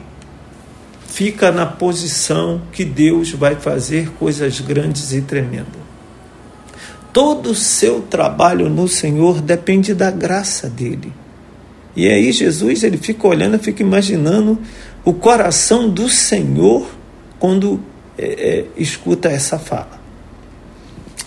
fica 1.15 1.53
na 1.53 1.65
posição 1.65 2.61
que 2.73 2.85
Deus 2.85 3.31
vai 3.31 3.55
fazer 3.55 4.11
coisas 4.19 4.61
grandes 4.61 5.13
e 5.13 5.23
tremendas. 5.23 5.84
Todo 7.15 7.53
o 7.53 7.55
seu 7.55 8.03
trabalho 8.03 8.69
no 8.69 8.87
Senhor 8.87 9.41
depende 9.41 9.95
da 9.95 10.11
graça 10.11 10.69
dele. 10.69 11.11
E 11.97 12.07
aí 12.09 12.31
Jesus 12.31 12.83
ele 12.83 12.99
fica 12.99 13.27
olhando, 13.27 13.59
fica 13.59 13.83
imaginando 13.83 14.59
o 15.03 15.15
coração 15.15 15.89
do 15.89 16.11
Senhor 16.11 16.87
quando 17.39 17.81
é, 18.19 18.27
é, 18.27 18.65
escuta 18.77 19.31
essa 19.31 19.59
fala. 19.59 19.99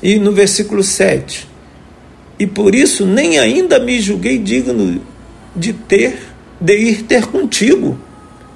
E 0.03 0.19
no 0.19 0.31
versículo 0.31 0.83
7, 0.83 1.47
e 2.37 2.45
por 2.45 2.75
isso 2.75 3.03
nem 3.03 3.39
ainda 3.39 3.79
me 3.79 3.99
julguei 3.99 4.37
digno 4.37 5.01
de 5.55 5.73
ter, 5.73 6.19
de 6.61 6.75
ir 6.75 7.01
ter 7.01 7.25
contigo 7.25 7.97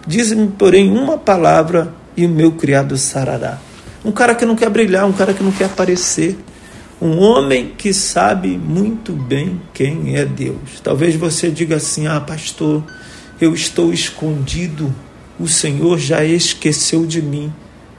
Diz-me, 0.06 0.48
porém, 0.48 0.90
uma 0.90 1.18
palavra 1.18 1.94
e 2.18 2.26
o 2.26 2.30
meu 2.30 2.52
criado 2.54 2.98
sarará. 2.98 3.60
Um 4.04 4.12
cara 4.12 4.34
que 4.34 4.46
não 4.46 4.56
quer 4.56 4.70
brilhar, 4.70 5.06
um 5.06 5.14
cara 5.14 5.34
que 5.34 5.44
não 5.44 5.52
quer 5.52 5.66
aparecer. 5.66 6.38
Um 7.02 7.20
homem 7.20 7.74
que 7.78 7.94
sabe 7.94 8.50
muito 8.50 9.14
bem 9.14 9.60
quem 9.74 10.16
é 10.16 10.24
Deus. 10.24 10.80
Talvez 10.84 11.16
você 11.16 11.50
diga 11.50 11.78
assim: 11.78 12.08
ah, 12.08 12.22
pastor, 12.22 12.84
eu 13.40 13.54
estou 13.54 13.92
escondido, 13.92 14.94
o 15.40 15.48
Senhor 15.48 15.98
já 15.98 16.24
esqueceu 16.24 17.06
de 17.06 17.22
mim. 17.22 17.52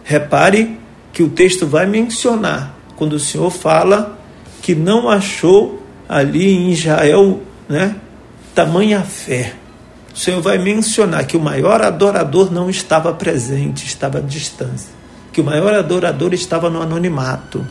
Repare 0.04 0.78
que 1.12 1.22
o 1.22 1.28
texto 1.28 1.66
vai 1.66 1.86
mencionar 1.86 2.78
quando 2.96 3.14
o 3.14 3.20
Senhor 3.20 3.50
fala 3.50 4.18
que 4.62 4.74
não 4.74 5.08
achou 5.08 5.82
ali 6.08 6.52
em 6.52 6.70
Israel 6.70 7.40
né, 7.68 7.96
tamanha 8.54 9.00
fé 9.00 9.54
o 10.14 10.18
Senhor 10.18 10.42
vai 10.42 10.58
mencionar 10.58 11.26
que 11.26 11.36
o 11.36 11.40
maior 11.40 11.80
adorador 11.80 12.52
não 12.52 12.68
estava 12.68 13.12
presente, 13.14 13.86
estava 13.86 14.18
à 14.18 14.20
distância. 14.20 14.90
Que 15.32 15.40
o 15.40 15.44
maior 15.44 15.72
adorador 15.72 16.34
estava 16.34 16.68
no 16.68 16.82
anonimato. 16.82 17.66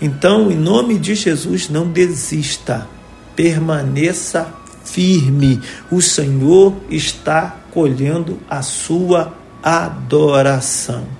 Então, 0.00 0.50
em 0.50 0.56
nome 0.56 0.98
de 0.98 1.14
Jesus, 1.14 1.68
não 1.68 1.86
desista. 1.88 2.88
Permaneça 3.34 4.52
firme. 4.84 5.60
O 5.90 6.00
Senhor 6.00 6.74
está 6.90 7.56
colhendo 7.70 8.38
a 8.48 8.62
sua 8.62 9.34
adoração 9.62 11.18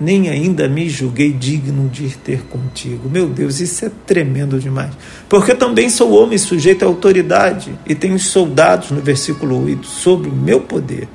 nem 0.00 0.28
ainda 0.28 0.68
me 0.68 0.88
julguei 0.88 1.32
digno 1.32 1.88
de 1.88 2.04
ir 2.04 2.16
ter 2.18 2.42
contigo. 2.42 3.08
Meu 3.10 3.28
Deus, 3.28 3.60
isso 3.60 3.84
é 3.84 3.90
tremendo 4.06 4.58
demais. 4.60 4.92
Porque 5.28 5.54
também 5.54 5.90
sou 5.90 6.12
homem 6.12 6.38
sujeito 6.38 6.84
à 6.84 6.86
autoridade 6.86 7.72
e 7.84 7.94
tenho 7.94 8.18
soldados, 8.18 8.90
no 8.90 9.00
versículo 9.00 9.64
8, 9.64 9.86
sobre 9.86 10.30
o 10.30 10.34
meu 10.34 10.60
poder. 10.60 11.08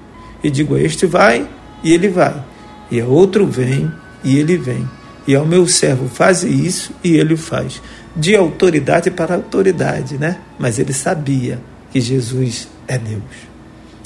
E 0.44 0.50
digo 0.50 0.76
a 0.76 0.82
este 0.82 1.06
vai, 1.06 1.48
e 1.84 1.94
ele 1.94 2.10
vai. 2.10 2.44
E 2.92 3.00
a 3.00 3.06
outro 3.06 3.48
vem, 3.48 3.90
e 4.24 4.38
ele 4.38 4.58
vem. 4.58 4.88
E 5.28 5.36
ao 5.36 5.46
meu 5.46 5.68
servo 5.68 6.08
faz 6.08 6.44
isso, 6.44 6.92
e 7.04 7.16
ele 7.16 7.34
o 7.34 7.38
faz. 7.38 7.82
De 8.16 8.36
autoridade 8.36 9.10
para 9.10 9.36
autoridade, 9.36 10.18
né? 10.18 10.38
Mas 10.60 10.80
ele 10.80 10.94
sabia 10.94 11.60
que 11.92 12.02
Jesus 12.02 12.68
é 12.88 12.98
Deus. 12.98 13.22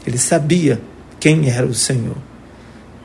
Ele 0.06 0.18
sabia 0.18 0.80
quem 1.20 1.50
era 1.50 1.66
o 1.66 1.74
Senhor. 1.74 2.18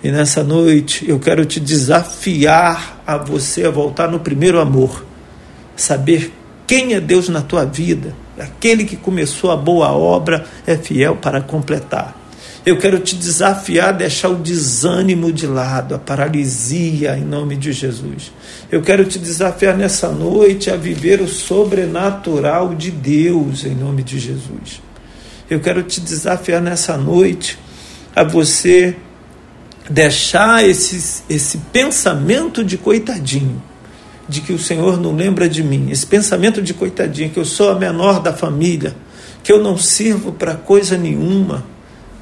E 0.02 0.10
nessa 0.10 0.42
noite 0.42 1.08
eu 1.08 1.18
quero 1.18 1.44
te 1.44 1.60
desafiar 1.60 3.02
a 3.06 3.16
você 3.16 3.64
a 3.64 3.70
voltar 3.70 4.08
no 4.08 4.20
primeiro 4.20 4.60
amor, 4.60 5.04
saber 5.76 6.32
quem 6.66 6.94
é 6.94 7.00
Deus 7.00 7.28
na 7.28 7.40
tua 7.40 7.64
vida, 7.64 8.14
aquele 8.38 8.84
que 8.84 8.96
começou 8.96 9.50
a 9.50 9.56
boa 9.56 9.92
obra 9.92 10.44
é 10.66 10.76
fiel 10.76 11.16
para 11.16 11.40
completar. 11.40 12.21
Eu 12.64 12.78
quero 12.78 13.00
te 13.00 13.16
desafiar 13.16 13.88
a 13.88 13.92
deixar 13.92 14.28
o 14.28 14.36
desânimo 14.36 15.32
de 15.32 15.48
lado, 15.48 15.96
a 15.96 15.98
paralisia 15.98 17.16
em 17.16 17.24
nome 17.24 17.56
de 17.56 17.72
Jesus. 17.72 18.32
Eu 18.70 18.80
quero 18.82 19.04
te 19.04 19.18
desafiar 19.18 19.76
nessa 19.76 20.08
noite 20.08 20.70
a 20.70 20.76
viver 20.76 21.20
o 21.20 21.26
sobrenatural 21.26 22.72
de 22.72 22.92
Deus 22.92 23.64
em 23.64 23.74
nome 23.74 24.04
de 24.04 24.16
Jesus. 24.16 24.80
Eu 25.50 25.58
quero 25.58 25.82
te 25.82 26.00
desafiar 26.00 26.62
nessa 26.62 26.96
noite 26.96 27.58
a 28.14 28.22
você 28.22 28.96
deixar 29.90 30.64
esse, 30.64 31.24
esse 31.28 31.58
pensamento 31.72 32.62
de 32.62 32.78
coitadinho, 32.78 33.60
de 34.28 34.40
que 34.40 34.52
o 34.52 34.58
Senhor 34.58 35.00
não 35.00 35.16
lembra 35.16 35.48
de 35.48 35.64
mim, 35.64 35.90
esse 35.90 36.06
pensamento 36.06 36.62
de 36.62 36.72
coitadinho, 36.72 37.30
que 37.30 37.40
eu 37.40 37.44
sou 37.44 37.70
a 37.70 37.74
menor 37.74 38.20
da 38.20 38.32
família, 38.32 38.94
que 39.42 39.50
eu 39.50 39.60
não 39.60 39.76
sirvo 39.76 40.30
para 40.30 40.54
coisa 40.54 40.96
nenhuma. 40.96 41.71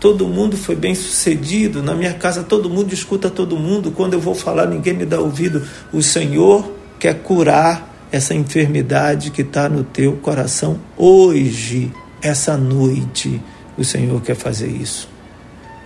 Todo 0.00 0.26
mundo 0.26 0.56
foi 0.56 0.74
bem 0.74 0.94
sucedido, 0.94 1.82
na 1.82 1.94
minha 1.94 2.14
casa 2.14 2.42
todo 2.42 2.70
mundo 2.70 2.94
escuta 2.94 3.28
todo 3.28 3.56
mundo, 3.56 3.90
quando 3.90 4.14
eu 4.14 4.20
vou 4.20 4.34
falar 4.34 4.66
ninguém 4.66 4.94
me 4.94 5.04
dá 5.04 5.20
ouvido. 5.20 5.62
O 5.92 6.02
Senhor 6.02 6.72
quer 6.98 7.22
curar 7.22 8.06
essa 8.10 8.34
enfermidade 8.34 9.30
que 9.30 9.42
está 9.42 9.68
no 9.68 9.84
teu 9.84 10.14
coração 10.16 10.80
hoje, 10.96 11.92
essa 12.22 12.56
noite. 12.56 13.40
O 13.76 13.84
Senhor 13.84 14.20
quer 14.22 14.34
fazer 14.34 14.68
isso. 14.68 15.08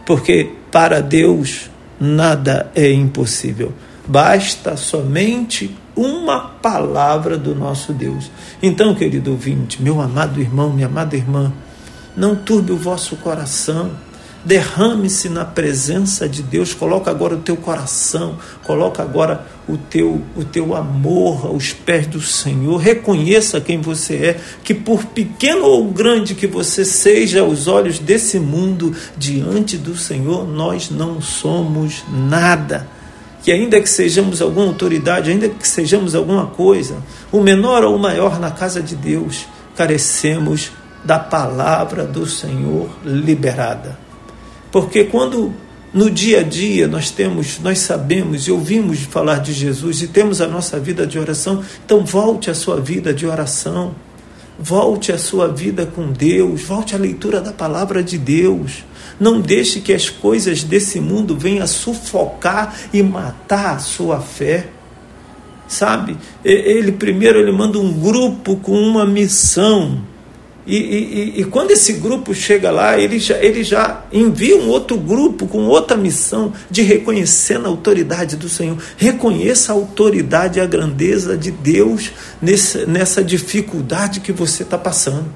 Porque 0.06 0.50
para 0.70 1.00
Deus 1.00 1.70
nada 2.00 2.70
é 2.74 2.90
impossível. 2.90 3.72
Basta 4.06 4.76
somente 4.76 5.76
uma 5.96 6.40
palavra 6.40 7.38
do 7.38 7.54
nosso 7.54 7.92
Deus. 7.92 8.30
Então, 8.62 8.94
querido 8.94 9.30
ouvinte, 9.30 9.82
meu 9.82 10.00
amado 10.00 10.40
irmão, 10.40 10.72
minha 10.72 10.86
amada 10.86 11.16
irmã, 11.16 11.52
não 12.16 12.36
turbe 12.36 12.72
o 12.72 12.76
vosso 12.76 13.16
coração. 13.16 13.92
Derrame-se 14.44 15.30
na 15.30 15.42
presença 15.42 16.28
de 16.28 16.42
Deus, 16.42 16.74
coloca 16.74 17.10
agora 17.10 17.34
o 17.34 17.40
teu 17.40 17.56
coração, 17.56 18.36
coloca 18.62 19.02
agora 19.02 19.46
o 19.66 19.78
teu, 19.78 20.20
o 20.36 20.44
teu 20.44 20.76
amor 20.76 21.46
aos 21.46 21.72
pés 21.72 22.06
do 22.06 22.20
Senhor. 22.20 22.76
Reconheça 22.76 23.58
quem 23.58 23.80
você 23.80 24.14
é, 24.16 24.40
que 24.62 24.74
por 24.74 25.06
pequeno 25.06 25.64
ou 25.64 25.84
grande 25.90 26.34
que 26.34 26.46
você 26.46 26.84
seja 26.84 27.40
aos 27.40 27.66
olhos 27.66 27.98
desse 27.98 28.38
mundo, 28.38 28.94
diante 29.16 29.78
do 29.78 29.96
Senhor, 29.96 30.46
nós 30.46 30.90
não 30.90 31.22
somos 31.22 32.04
nada. 32.12 32.86
Que 33.42 33.50
ainda 33.50 33.80
que 33.80 33.88
sejamos 33.88 34.42
alguma 34.42 34.66
autoridade, 34.66 35.30
ainda 35.30 35.48
que 35.48 35.66
sejamos 35.66 36.14
alguma 36.14 36.48
coisa, 36.48 36.96
o 37.32 37.40
menor 37.40 37.82
ou 37.82 37.96
o 37.96 37.98
maior 37.98 38.38
na 38.38 38.50
casa 38.50 38.82
de 38.82 38.94
Deus, 38.94 39.46
carecemos 39.74 40.70
da 41.02 41.18
palavra 41.18 42.04
do 42.04 42.26
Senhor 42.26 42.90
liberada. 43.04 44.03
Porque 44.74 45.04
quando 45.04 45.54
no 45.92 46.10
dia 46.10 46.40
a 46.40 46.42
dia 46.42 46.88
nós 46.88 47.08
temos, 47.08 47.60
nós 47.60 47.78
sabemos 47.78 48.48
e 48.48 48.50
ouvimos 48.50 49.02
falar 49.02 49.38
de 49.38 49.52
Jesus 49.52 50.02
e 50.02 50.08
temos 50.08 50.40
a 50.40 50.48
nossa 50.48 50.80
vida 50.80 51.06
de 51.06 51.16
oração, 51.16 51.62
então 51.86 52.04
volte 52.04 52.50
a 52.50 52.54
sua 52.56 52.80
vida 52.80 53.14
de 53.14 53.24
oração. 53.24 53.94
Volte 54.58 55.12
a 55.12 55.18
sua 55.18 55.46
vida 55.46 55.86
com 55.86 56.10
Deus, 56.10 56.62
volte 56.62 56.92
à 56.92 56.98
leitura 56.98 57.40
da 57.40 57.52
palavra 57.52 58.02
de 58.02 58.18
Deus. 58.18 58.84
Não 59.20 59.40
deixe 59.40 59.80
que 59.80 59.92
as 59.92 60.10
coisas 60.10 60.64
desse 60.64 60.98
mundo 60.98 61.38
venham 61.38 61.64
sufocar 61.68 62.74
e 62.92 63.00
matar 63.00 63.76
a 63.76 63.78
sua 63.78 64.18
fé. 64.18 64.70
Sabe? 65.68 66.16
Ele 66.44 66.90
primeiro 66.90 67.38
ele 67.38 67.52
manda 67.52 67.78
um 67.78 67.92
grupo 67.92 68.56
com 68.56 68.76
uma 68.76 69.06
missão 69.06 70.02
e, 70.66 70.76
e, 70.76 71.40
e, 71.40 71.44
quando 71.44 71.72
esse 71.72 71.92
grupo 71.94 72.34
chega 72.34 72.70
lá, 72.70 72.98
ele 72.98 73.18
já, 73.18 73.36
ele 73.36 73.62
já 73.62 74.02
envia 74.10 74.56
um 74.56 74.68
outro 74.68 74.96
grupo 74.96 75.46
com 75.46 75.66
outra 75.66 75.94
missão 75.94 76.54
de 76.70 76.80
reconhecendo 76.80 77.66
a 77.66 77.68
autoridade 77.68 78.34
do 78.36 78.48
Senhor. 78.48 78.78
Reconheça 78.96 79.72
a 79.72 79.74
autoridade 79.74 80.58
e 80.58 80.62
a 80.62 80.66
grandeza 80.66 81.36
de 81.36 81.50
Deus 81.50 82.12
nesse, 82.40 82.86
nessa 82.86 83.22
dificuldade 83.22 84.20
que 84.20 84.32
você 84.32 84.62
está 84.62 84.78
passando. 84.78 85.26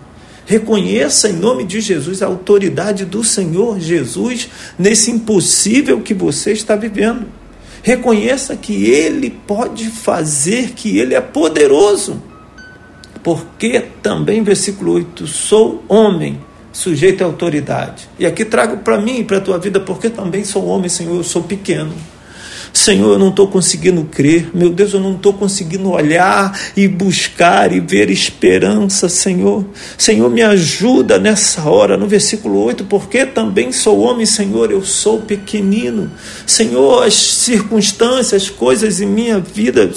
Reconheça 0.47 1.28
em 1.28 1.35
nome 1.35 1.64
de 1.64 1.82
Jesus 1.82 2.23
a 2.23 2.26
autoridade 2.26 3.04
do 3.04 3.23
Senhor 3.23 3.78
Jesus 3.78 4.49
nesse 4.78 5.11
impossível 5.11 6.00
que 6.00 6.14
você 6.14 6.52
está 6.52 6.75
vivendo. 6.75 7.26
Reconheça 7.82 8.56
que 8.56 8.87
Ele 8.87 9.28
pode 9.47 9.90
fazer, 9.90 10.70
que 10.70 10.97
Ele 10.97 11.14
é 11.14 11.20
poderoso 11.20 12.23
porque 13.22 13.80
também, 14.02 14.42
versículo 14.42 14.92
8, 14.92 15.26
sou 15.26 15.84
homem, 15.88 16.40
sujeito 16.72 17.22
à 17.22 17.26
autoridade. 17.26 18.08
E 18.18 18.26
aqui 18.26 18.44
trago 18.44 18.78
para 18.78 19.00
mim 19.00 19.18
e 19.18 19.25
para 19.25 19.38
a 19.38 19.40
tua 19.40 19.58
vida, 19.58 19.80
porque 19.80 20.08
também 20.10 20.44
sou 20.44 20.66
homem, 20.66 20.88
Senhor, 20.88 21.16
eu 21.16 21.25
sou 21.25 21.42
pequeno. 21.42 21.92
Senhor, 22.78 23.14
eu 23.14 23.18
não 23.18 23.30
estou 23.30 23.49
conseguindo 23.49 24.04
crer, 24.04 24.50
meu 24.54 24.70
Deus, 24.70 24.94
eu 24.94 25.00
não 25.00 25.16
estou 25.16 25.32
conseguindo 25.32 25.90
olhar 25.90 26.56
e 26.76 26.87
buscar 26.87 27.73
e 27.73 27.80
ver 27.80 28.08
esperança, 28.08 29.08
Senhor. 29.08 29.64
Senhor, 29.99 30.30
me 30.30 30.42
ajuda 30.42 31.18
nessa 31.18 31.68
hora, 31.68 31.97
no 31.97 32.06
versículo 32.06 32.62
8, 32.62 32.85
porque 32.85 33.26
também 33.26 33.73
sou 33.73 33.99
homem, 33.99 34.25
Senhor, 34.25 34.70
eu 34.70 34.85
sou 34.85 35.20
pequenino. 35.20 36.08
Senhor, 36.47 37.02
as 37.02 37.14
circunstâncias, 37.14 38.44
as 38.44 38.49
coisas 38.49 39.00
em 39.00 39.06
minha 39.06 39.40
vida 39.40 39.90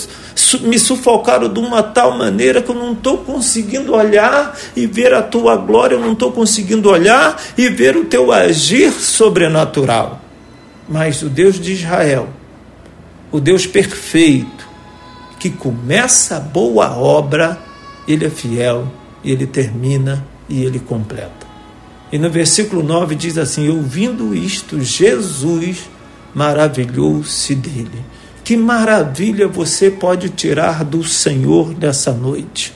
me 0.62 0.80
sufocaram 0.80 1.54
de 1.54 1.60
uma 1.60 1.84
tal 1.84 2.18
maneira 2.18 2.64
que 2.64 2.72
eu 2.72 2.76
não 2.76 2.94
estou 2.94 3.20
conseguindo 3.20 3.94
olhar 3.94 4.58
e 4.76 4.88
ver 4.88 5.14
a 5.14 5.22
tua 5.22 5.56
glória, 5.56 5.94
eu 5.94 6.02
não 6.02 6.14
estou 6.14 6.32
conseguindo 6.32 6.90
olhar 6.90 7.40
e 7.56 7.70
ver 7.70 7.96
o 7.96 8.06
teu 8.06 8.32
agir 8.32 8.92
sobrenatural. 8.92 10.20
Mas 10.90 11.22
o 11.22 11.30
Deus 11.30 11.60
de 11.60 11.74
Israel, 11.74 12.41
o 13.32 13.40
Deus 13.40 13.66
perfeito, 13.66 14.68
que 15.40 15.50
começa 15.50 16.38
a 16.38 16.40
boa 16.40 16.96
obra, 16.96 17.60
ele 18.08 18.26
é 18.26 18.30
fiel 18.30 18.88
e 19.24 19.32
ele 19.32 19.48
termina 19.48 20.26
e 20.50 20.64
ele 20.64 20.80
completa. 20.80 21.48
E 22.12 22.18
no 22.18 22.30
versículo 22.30 22.84
9 22.84 23.16
diz 23.16 23.38
assim: 23.38 23.70
Ouvindo 23.70 24.36
isto, 24.36 24.82
Jesus 24.82 25.90
maravilhou-se 26.36 27.56
dele. 27.56 28.06
Que 28.44 28.58
maravilha 28.58 29.48
você 29.48 29.90
pode 29.90 30.30
tirar 30.30 30.84
do 30.84 31.04
Senhor 31.04 31.78
nessa 31.78 32.12
noite. 32.12 32.74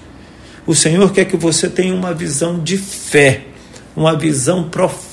O 0.66 0.74
Senhor 0.74 1.12
quer 1.12 1.26
que 1.26 1.36
você 1.36 1.70
tenha 1.70 1.94
uma 1.94 2.14
visão 2.14 2.60
de 2.60 2.78
fé 2.78 3.46
uma 3.96 4.16
visão 4.16 4.64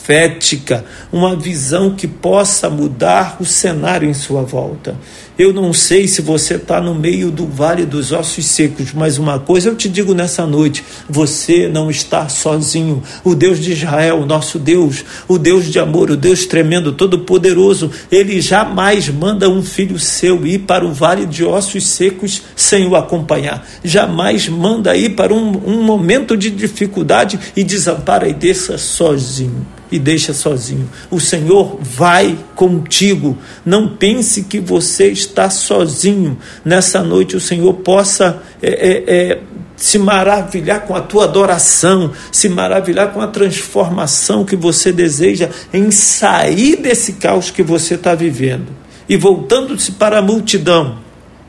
profética, 0.02 0.84
uma 1.12 1.36
visão 1.36 1.94
que 1.94 2.08
possa 2.08 2.68
mudar 2.68 3.36
o 3.40 3.44
cenário 3.44 4.08
em 4.08 4.14
sua 4.14 4.42
volta. 4.42 4.96
Eu 5.38 5.52
não 5.52 5.72
sei 5.72 6.06
se 6.08 6.20
você 6.20 6.56
está 6.56 6.80
no 6.80 6.94
meio 6.94 7.30
do 7.30 7.46
vale 7.46 7.86
dos 7.86 8.12
ossos 8.12 8.44
secos, 8.46 8.92
mas 8.92 9.16
uma 9.16 9.38
coisa 9.38 9.70
eu 9.70 9.76
te 9.76 9.88
digo 9.88 10.12
nessa 10.12 10.44
noite: 10.44 10.84
você 11.08 11.68
não 11.68 11.88
está 11.88 12.28
sozinho. 12.28 13.02
O 13.24 13.34
Deus 13.34 13.58
de 13.58 13.72
Israel, 13.72 14.26
nosso 14.26 14.58
Deus, 14.58 15.04
o 15.26 15.38
Deus 15.38 15.70
de 15.70 15.78
amor, 15.78 16.10
o 16.10 16.16
Deus 16.16 16.46
tremendo, 16.46 16.92
todo-poderoso, 16.92 17.90
ele 18.10 18.40
jamais 18.40 19.08
manda 19.08 19.48
um 19.48 19.62
filho 19.62 19.98
seu 19.98 20.44
ir 20.44 20.60
para 20.60 20.84
o 20.84 20.92
vale 20.92 21.26
de 21.26 21.44
ossos 21.44 21.86
secos 21.86 22.42
sem 22.54 22.86
o 22.86 22.96
acompanhar. 22.96 23.66
Jamais 23.82 24.48
manda 24.48 24.96
ir 24.96 25.10
para 25.10 25.32
um, 25.32 25.62
um 25.64 25.82
momento 25.82 26.36
de 26.36 26.50
dificuldade 26.50 27.38
e 27.56 27.64
desampara 27.64 28.28
e 28.28 28.34
desça 28.34 28.76
sozinho 28.76 29.64
e 29.92 29.98
deixa 29.98 30.32
sozinho. 30.32 30.88
O 31.10 31.20
Senhor 31.20 31.78
vai 31.80 32.38
contigo. 32.56 33.36
Não 33.64 33.86
pense 33.88 34.44
que 34.44 34.58
você 34.58 35.08
está 35.08 35.50
sozinho. 35.50 36.38
Nessa 36.64 37.02
noite 37.02 37.36
o 37.36 37.40
Senhor 37.40 37.74
possa 37.74 38.42
é, 38.62 38.70
é, 38.70 39.14
é, 39.14 39.40
se 39.76 39.98
maravilhar 39.98 40.86
com 40.86 40.96
a 40.96 41.02
tua 41.02 41.24
adoração, 41.24 42.10
se 42.32 42.48
maravilhar 42.48 43.12
com 43.12 43.20
a 43.20 43.26
transformação 43.26 44.46
que 44.46 44.56
você 44.56 44.90
deseja 44.90 45.50
em 45.74 45.90
sair 45.90 46.76
desse 46.76 47.14
caos 47.14 47.50
que 47.50 47.62
você 47.62 47.94
está 47.94 48.14
vivendo. 48.14 48.72
E 49.06 49.16
voltando-se 49.18 49.92
para 49.92 50.20
a 50.20 50.22
multidão 50.22 51.00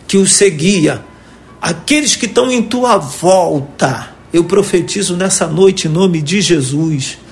que 0.06 0.18
o 0.18 0.28
seguia, 0.28 1.02
aqueles 1.62 2.18
que 2.18 2.26
estão 2.26 2.52
em 2.52 2.62
tua 2.62 2.98
volta, 2.98 4.10
eu 4.34 4.44
profetizo 4.44 5.16
nessa 5.16 5.48
noite 5.48 5.88
em 5.88 5.92
nome 5.92 6.22
de 6.22 6.42
Jesus 6.42 7.23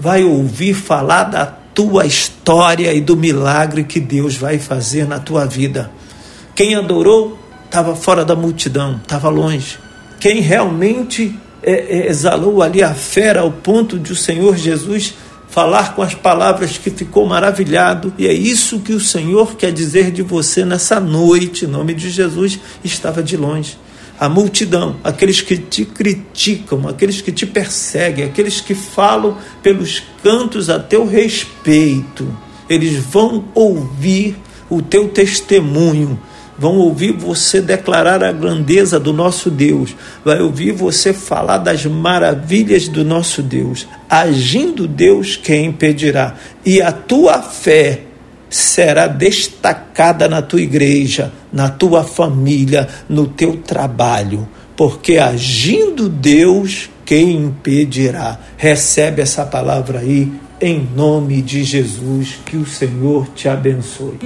vai 0.00 0.24
ouvir 0.24 0.72
falar 0.72 1.24
da 1.24 1.44
tua 1.44 2.06
história 2.06 2.90
e 2.94 3.02
do 3.02 3.14
milagre 3.14 3.84
que 3.84 4.00
Deus 4.00 4.34
vai 4.34 4.58
fazer 4.58 5.06
na 5.06 5.18
tua 5.18 5.44
vida. 5.44 5.90
Quem 6.54 6.74
adorou 6.74 7.38
estava 7.66 7.94
fora 7.94 8.24
da 8.24 8.34
multidão, 8.34 8.98
estava 9.02 9.28
longe. 9.28 9.78
Quem 10.18 10.40
realmente 10.40 11.38
é, 11.62 11.72
é, 11.72 12.08
exalou 12.08 12.62
ali 12.62 12.82
a 12.82 12.94
fera 12.94 13.40
ao 13.40 13.52
ponto 13.52 13.98
de 13.98 14.12
o 14.12 14.16
Senhor 14.16 14.56
Jesus 14.56 15.14
falar 15.50 15.94
com 15.94 16.00
as 16.00 16.14
palavras 16.14 16.78
que 16.78 16.90
ficou 16.90 17.26
maravilhado, 17.26 18.14
e 18.16 18.26
é 18.26 18.32
isso 18.32 18.80
que 18.80 18.92
o 18.94 19.00
Senhor 19.00 19.54
quer 19.56 19.72
dizer 19.72 20.12
de 20.12 20.22
você 20.22 20.64
nessa 20.64 20.98
noite, 20.98 21.66
em 21.66 21.68
nome 21.68 21.92
de 21.92 22.08
Jesus, 22.08 22.58
estava 22.82 23.22
de 23.22 23.36
longe 23.36 23.76
a 24.20 24.28
multidão, 24.28 24.96
aqueles 25.02 25.40
que 25.40 25.56
te 25.56 25.86
criticam, 25.86 26.86
aqueles 26.86 27.22
que 27.22 27.32
te 27.32 27.46
perseguem, 27.46 28.26
aqueles 28.26 28.60
que 28.60 28.74
falam 28.74 29.38
pelos 29.62 30.02
cantos 30.22 30.68
a 30.68 30.78
teu 30.78 31.06
respeito, 31.06 32.28
eles 32.68 32.96
vão 32.96 33.46
ouvir 33.54 34.36
o 34.68 34.82
teu 34.82 35.08
testemunho, 35.08 36.20
vão 36.58 36.76
ouvir 36.76 37.12
você 37.12 37.62
declarar 37.62 38.22
a 38.22 38.30
grandeza 38.30 39.00
do 39.00 39.10
nosso 39.10 39.50
Deus, 39.50 39.96
vai 40.22 40.42
ouvir 40.42 40.72
você 40.72 41.14
falar 41.14 41.56
das 41.56 41.86
maravilhas 41.86 42.88
do 42.88 43.02
nosso 43.02 43.42
Deus. 43.42 43.88
Agindo 44.06 44.86
Deus, 44.86 45.34
quem 45.34 45.64
impedirá? 45.64 46.34
E 46.62 46.82
a 46.82 46.92
tua 46.92 47.40
fé 47.40 48.02
será 48.50 49.06
destacada 49.06 50.28
na 50.28 50.42
tua 50.42 50.60
igreja, 50.60 51.32
na 51.52 51.68
tua 51.68 52.02
família, 52.02 52.88
no 53.08 53.26
teu 53.28 53.56
trabalho, 53.58 54.48
porque 54.76 55.18
agindo 55.18 56.08
Deus, 56.08 56.90
quem 57.04 57.36
impedirá? 57.36 58.38
Recebe 58.56 59.22
essa 59.22 59.46
palavra 59.46 60.00
aí 60.00 60.30
em 60.60 60.86
nome 60.94 61.40
de 61.40 61.64
Jesus, 61.64 62.38
que 62.44 62.56
o 62.56 62.66
Senhor 62.66 63.28
te 63.34 63.48
abençoe. 63.48 64.18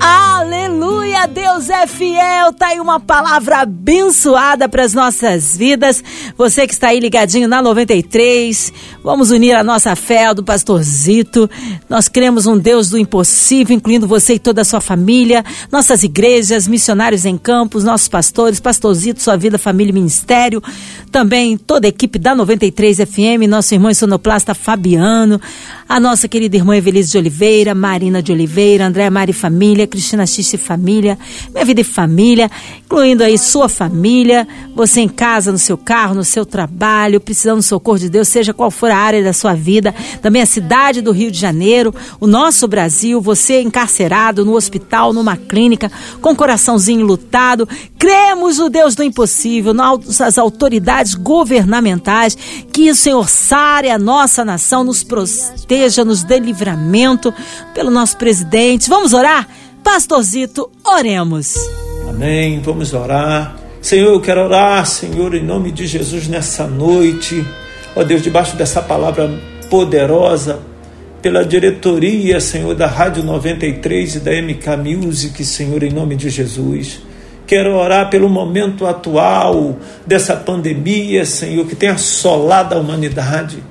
Aleluia! 0.00 0.21
Aleluia, 0.42 1.28
Deus 1.28 1.70
é 1.70 1.86
fiel. 1.86 2.52
Tá 2.52 2.70
aí 2.70 2.80
uma 2.80 2.98
palavra 2.98 3.58
abençoada 3.58 4.68
para 4.68 4.82
as 4.82 4.92
nossas 4.92 5.56
vidas. 5.56 6.02
Você 6.36 6.66
que 6.66 6.72
está 6.72 6.88
aí 6.88 6.98
ligadinho 6.98 7.46
na 7.46 7.62
93, 7.62 8.72
vamos 9.04 9.30
unir 9.30 9.52
a 9.52 9.62
nossa 9.62 9.94
fé 9.94 10.26
ao 10.26 10.34
do 10.34 10.42
pastorzito. 10.42 11.48
Nós 11.88 12.08
cremos 12.08 12.44
um 12.44 12.58
Deus 12.58 12.90
do 12.90 12.98
impossível, 12.98 13.76
incluindo 13.76 14.08
você 14.08 14.34
e 14.34 14.38
toda 14.40 14.62
a 14.62 14.64
sua 14.64 14.80
família, 14.80 15.44
nossas 15.70 16.02
igrejas, 16.02 16.66
missionários 16.66 17.24
em 17.24 17.38
campos, 17.38 17.84
nossos 17.84 18.08
pastores, 18.08 18.58
pastorzito, 18.58 19.22
sua 19.22 19.36
vida, 19.36 19.58
família 19.58 19.92
e 19.92 19.94
ministério. 19.94 20.60
Também 21.12 21.56
toda 21.56 21.86
a 21.86 21.90
equipe 21.90 22.18
da 22.18 22.34
93 22.34 22.96
FM, 22.96 23.46
nosso 23.48 23.72
irmão 23.74 23.94
sonoplasta 23.94 24.54
Fabiano, 24.54 25.40
a 25.88 26.00
nossa 26.00 26.26
querida 26.26 26.56
irmã 26.56 26.76
Evelise 26.76 27.12
de 27.12 27.18
Oliveira, 27.18 27.76
Marina 27.76 28.20
de 28.20 28.32
Oliveira, 28.32 28.86
Andréa 28.86 29.10
Mari 29.10 29.32
Família, 29.32 29.86
Cristina 29.86 30.26
Xixi 30.32 30.56
Família, 30.56 31.18
Minha 31.52 31.64
Vida 31.64 31.80
e 31.80 31.84
Família, 31.84 32.50
incluindo 32.84 33.22
aí 33.22 33.38
sua 33.38 33.68
família, 33.68 34.46
você 34.74 35.00
em 35.00 35.08
casa, 35.08 35.52
no 35.52 35.58
seu 35.58 35.76
carro, 35.76 36.14
no 36.14 36.24
seu 36.24 36.44
trabalho, 36.44 37.20
precisando 37.20 37.56
do 37.56 37.62
socorro 37.62 37.98
de 37.98 38.08
Deus, 38.08 38.28
seja 38.28 38.52
qual 38.52 38.70
for 38.70 38.90
a 38.90 38.96
área 38.96 39.22
da 39.22 39.32
sua 39.32 39.54
vida, 39.54 39.94
também 40.20 40.42
a 40.42 40.46
cidade 40.46 41.00
do 41.00 41.12
Rio 41.12 41.30
de 41.30 41.38
Janeiro, 41.38 41.94
o 42.20 42.26
nosso 42.26 42.66
Brasil, 42.66 43.20
você 43.20 43.60
encarcerado 43.62 44.44
no 44.44 44.54
hospital, 44.54 45.12
numa 45.12 45.36
clínica, 45.36 45.90
com 46.20 46.34
coraçãozinho 46.34 47.04
lutado, 47.04 47.68
cremos 47.98 48.58
no 48.58 48.68
Deus 48.68 48.94
do 48.94 49.02
impossível, 49.02 49.72
nas 49.72 50.38
autoridades 50.38 51.14
governamentais, 51.14 52.36
que 52.72 52.90
o 52.90 52.94
Senhor 52.94 53.28
sare 53.28 53.90
a 53.90 53.98
nossa 53.98 54.44
nação, 54.44 54.84
nos 54.84 55.04
proteja, 55.04 56.04
nos 56.04 56.22
dê 56.22 56.38
livramento 56.38 57.32
pelo 57.74 57.90
nosso 57.90 58.16
presidente. 58.16 58.88
Vamos 58.88 59.12
orar? 59.12 59.46
Pastorzito, 59.84 60.70
oremos. 60.84 61.54
Amém. 62.08 62.60
Vamos 62.60 62.94
orar. 62.94 63.56
Senhor, 63.80 64.12
eu 64.12 64.20
quero 64.20 64.42
orar, 64.42 64.86
Senhor, 64.86 65.34
em 65.34 65.42
nome 65.42 65.72
de 65.72 65.86
Jesus 65.86 66.28
nessa 66.28 66.66
noite. 66.66 67.44
Ó 67.96 68.04
Deus, 68.04 68.22
debaixo 68.22 68.56
dessa 68.56 68.80
palavra 68.80 69.28
poderosa, 69.68 70.60
pela 71.20 71.44
diretoria, 71.44 72.40
Senhor, 72.40 72.74
da 72.74 72.86
Rádio 72.86 73.24
93 73.24 74.16
e 74.16 74.20
da 74.20 74.30
MK 74.30 74.96
Music, 74.96 75.44
Senhor, 75.44 75.82
em 75.82 75.90
nome 75.90 76.14
de 76.14 76.30
Jesus. 76.30 77.02
Quero 77.46 77.74
orar 77.74 78.08
pelo 78.08 78.28
momento 78.28 78.86
atual 78.86 79.76
dessa 80.06 80.36
pandemia, 80.36 81.24
Senhor, 81.26 81.66
que 81.66 81.74
tem 81.74 81.88
assolado 81.88 82.74
a 82.74 82.78
humanidade. 82.78 83.62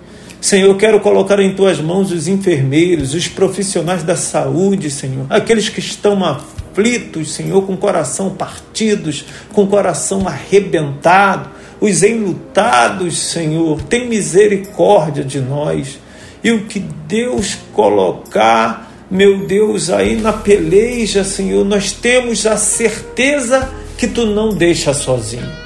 Senhor, 0.42 0.76
quero 0.76 1.00
colocar 1.00 1.40
em 1.40 1.54
tuas 1.54 1.80
mãos 1.80 2.12
os 2.12 2.28
enfermeiros, 2.28 3.14
os 3.14 3.28
profissionais 3.28 4.02
da 4.02 4.16
saúde, 4.16 4.90
Senhor, 4.90 5.28
aqueles 5.30 5.70
que 5.70 5.80
estão 5.80 6.26
aflitos, 6.26 7.32
Senhor, 7.34 7.62
com 7.62 7.78
coração 7.78 8.32
partidos, 8.32 9.24
com 9.54 9.68
coração 9.68 10.28
arrebentado, 10.28 11.48
os 11.80 12.02
enlutados, 12.02 13.20
Senhor, 13.20 13.84
tem 13.84 14.10
misericórdia 14.10 15.24
de 15.24 15.40
nós. 15.40 16.00
E 16.44 16.52
o 16.52 16.66
que 16.66 16.80
Deus 16.80 17.56
colocar, 17.72 18.92
meu 19.12 19.46
Deus, 19.46 19.92
aí 19.92 20.20
na 20.20 20.34
peleja, 20.34 21.24
Senhor, 21.24 21.64
nós 21.64 21.92
temos 21.92 22.48
a 22.48 22.58
certeza 22.58 23.70
que 23.96 24.08
tu 24.08 24.26
não 24.26 24.50
deixa 24.50 24.92
sozinho 24.92 25.61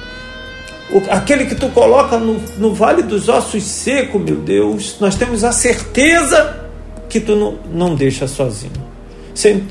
aquele 1.10 1.46
que 1.46 1.54
tu 1.54 1.68
coloca 1.70 2.18
no, 2.18 2.34
no 2.58 2.74
vale 2.74 3.02
dos 3.02 3.28
ossos 3.28 3.64
seco, 3.64 4.18
meu 4.18 4.36
Deus, 4.36 4.96
nós 5.00 5.16
temos 5.16 5.44
a 5.44 5.52
certeza 5.52 6.68
que 7.08 7.20
tu 7.20 7.34
não, 7.36 7.58
não 7.72 7.94
deixa 7.94 8.26
sozinho. 8.26 8.86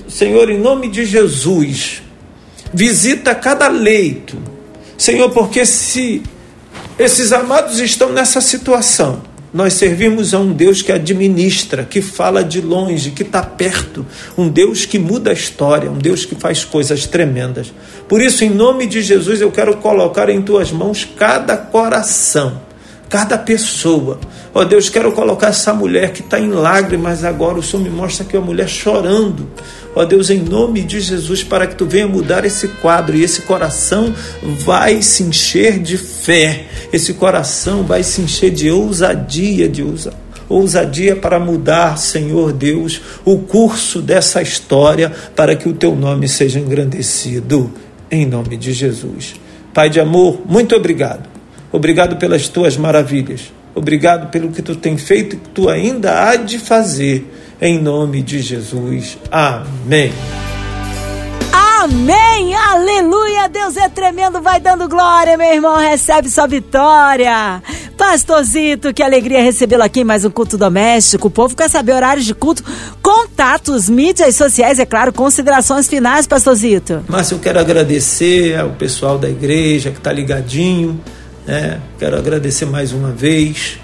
Senhor, 0.07 0.49
em 0.49 0.59
nome 0.59 0.89
de 0.89 1.05
Jesus, 1.05 2.03
visita 2.73 3.33
cada 3.33 3.67
leito. 3.67 4.37
Senhor, 4.97 5.29
porque 5.31 5.65
se 5.65 6.21
esses 6.99 7.31
amados 7.33 7.79
estão 7.79 8.11
nessa 8.11 8.39
situação, 8.39 9.21
nós 9.55 9.75
servimos 9.75 10.33
a 10.33 10.39
um 10.39 10.51
Deus 10.51 10.81
que 10.81 10.91
administra, 10.91 11.85
que 11.85 12.01
fala 12.01 12.43
de 12.43 12.59
longe, 12.59 13.11
que 13.11 13.23
está 13.23 13.41
perto, 13.41 14.05
um 14.37 14.49
Deus 14.49 14.85
que 14.85 14.99
muda 14.99 15.29
a 15.29 15.33
história, 15.33 15.89
um 15.89 15.97
Deus 15.97 16.25
que 16.25 16.35
faz 16.35 16.65
coisas 16.65 17.07
tremendas. 17.07 17.73
Por 18.05 18.21
isso, 18.21 18.43
em 18.43 18.49
nome 18.49 18.85
de 18.85 19.01
Jesus, 19.01 19.39
eu 19.39 19.49
quero 19.49 19.77
colocar 19.77 20.29
em 20.29 20.41
tuas 20.41 20.73
mãos 20.73 21.07
cada 21.17 21.55
coração, 21.55 22.59
cada 23.07 23.37
pessoa. 23.37 24.19
Ó 24.53 24.59
oh, 24.59 24.65
Deus, 24.65 24.89
quero 24.89 25.13
colocar 25.13 25.47
essa 25.47 25.73
mulher 25.73 26.11
que 26.11 26.19
está 26.19 26.37
em 26.37 26.49
lágrimas 26.49 27.23
agora. 27.23 27.57
O 27.57 27.63
Senhor 27.63 27.81
me 27.81 27.89
mostra 27.89 28.25
que 28.25 28.35
é 28.35 28.39
uma 28.39 28.47
mulher 28.47 28.67
chorando. 28.67 29.49
Ó 29.95 30.03
Deus, 30.03 30.29
em 30.29 30.39
nome 30.39 30.81
de 30.81 30.99
Jesus, 30.99 31.43
para 31.43 31.65
que 31.65 31.75
tu 31.75 31.85
venha 31.85 32.07
mudar 32.07 32.43
esse 32.43 32.67
quadro 32.67 33.15
e 33.15 33.23
esse 33.23 33.43
coração 33.43 34.13
vai 34.43 35.01
se 35.01 35.23
encher 35.23 35.79
de 35.79 35.97
fé 35.97 36.65
esse 36.95 37.13
coração 37.13 37.83
vai 37.83 38.03
se 38.03 38.21
encher 38.21 38.51
de 38.51 38.69
ousadia, 38.69 39.67
de 39.67 39.83
ousadia 40.47 41.15
para 41.15 41.39
mudar, 41.39 41.97
Senhor 41.97 42.53
Deus, 42.53 43.01
o 43.23 43.39
curso 43.39 44.01
dessa 44.01 44.41
história 44.41 45.11
para 45.35 45.55
que 45.55 45.67
o 45.67 45.73
teu 45.73 45.95
nome 45.95 46.27
seja 46.27 46.59
engrandecido, 46.59 47.71
em 48.09 48.25
nome 48.25 48.55
de 48.55 48.71
Jesus. 48.71 49.35
Pai 49.73 49.89
de 49.89 49.99
amor, 49.99 50.41
muito 50.47 50.75
obrigado. 50.75 51.29
Obrigado 51.71 52.15
pelas 52.15 52.47
tuas 52.47 52.77
maravilhas. 52.77 53.51
Obrigado 53.73 54.29
pelo 54.29 54.51
que 54.51 54.61
tu 54.61 54.73
tem 54.73 54.97
feito 54.97 55.35
e 55.35 55.39
que 55.39 55.49
tu 55.49 55.67
ainda 55.67 56.29
há 56.29 56.37
de 56.37 56.57
fazer. 56.57 57.29
Em 57.61 57.81
nome 57.81 58.21
de 58.21 58.41
Jesus. 58.41 59.17
Amém. 59.31 60.11
Amém! 61.53 62.53
Aleluia! 62.53 63.47
Deus 63.47 63.77
é 63.77 63.87
tremendo, 63.87 64.41
vai 64.41 64.59
dando 64.59 64.89
glória, 64.89 65.37
meu 65.37 65.53
irmão. 65.53 65.77
Recebe 65.77 66.29
sua 66.29 66.47
vitória. 66.47 67.61
Pastorzito, 67.97 68.93
que 68.93 69.01
alegria 69.01 69.41
recebê-lo 69.41 69.83
aqui 69.83 70.01
em 70.01 70.03
mais 70.03 70.25
um 70.25 70.29
culto 70.29 70.57
doméstico. 70.57 71.27
O 71.27 71.31
povo 71.31 71.55
quer 71.55 71.69
saber 71.69 71.93
horários 71.93 72.25
de 72.25 72.33
culto, 72.33 72.63
contatos, 73.01 73.87
mídias 73.87 74.35
sociais, 74.35 74.79
é 74.79 74.85
claro, 74.85 75.13
considerações 75.13 75.87
finais, 75.87 76.27
Pastorzito. 76.27 77.05
Mas 77.07 77.31
eu 77.31 77.39
quero 77.39 77.59
agradecer 77.59 78.59
ao 78.59 78.71
pessoal 78.71 79.17
da 79.17 79.29
igreja 79.29 79.91
que 79.91 79.97
está 79.97 80.11
ligadinho, 80.11 80.99
né? 81.47 81.79
Quero 81.97 82.17
agradecer 82.17 82.65
mais 82.65 82.91
uma 82.91 83.11
vez 83.11 83.79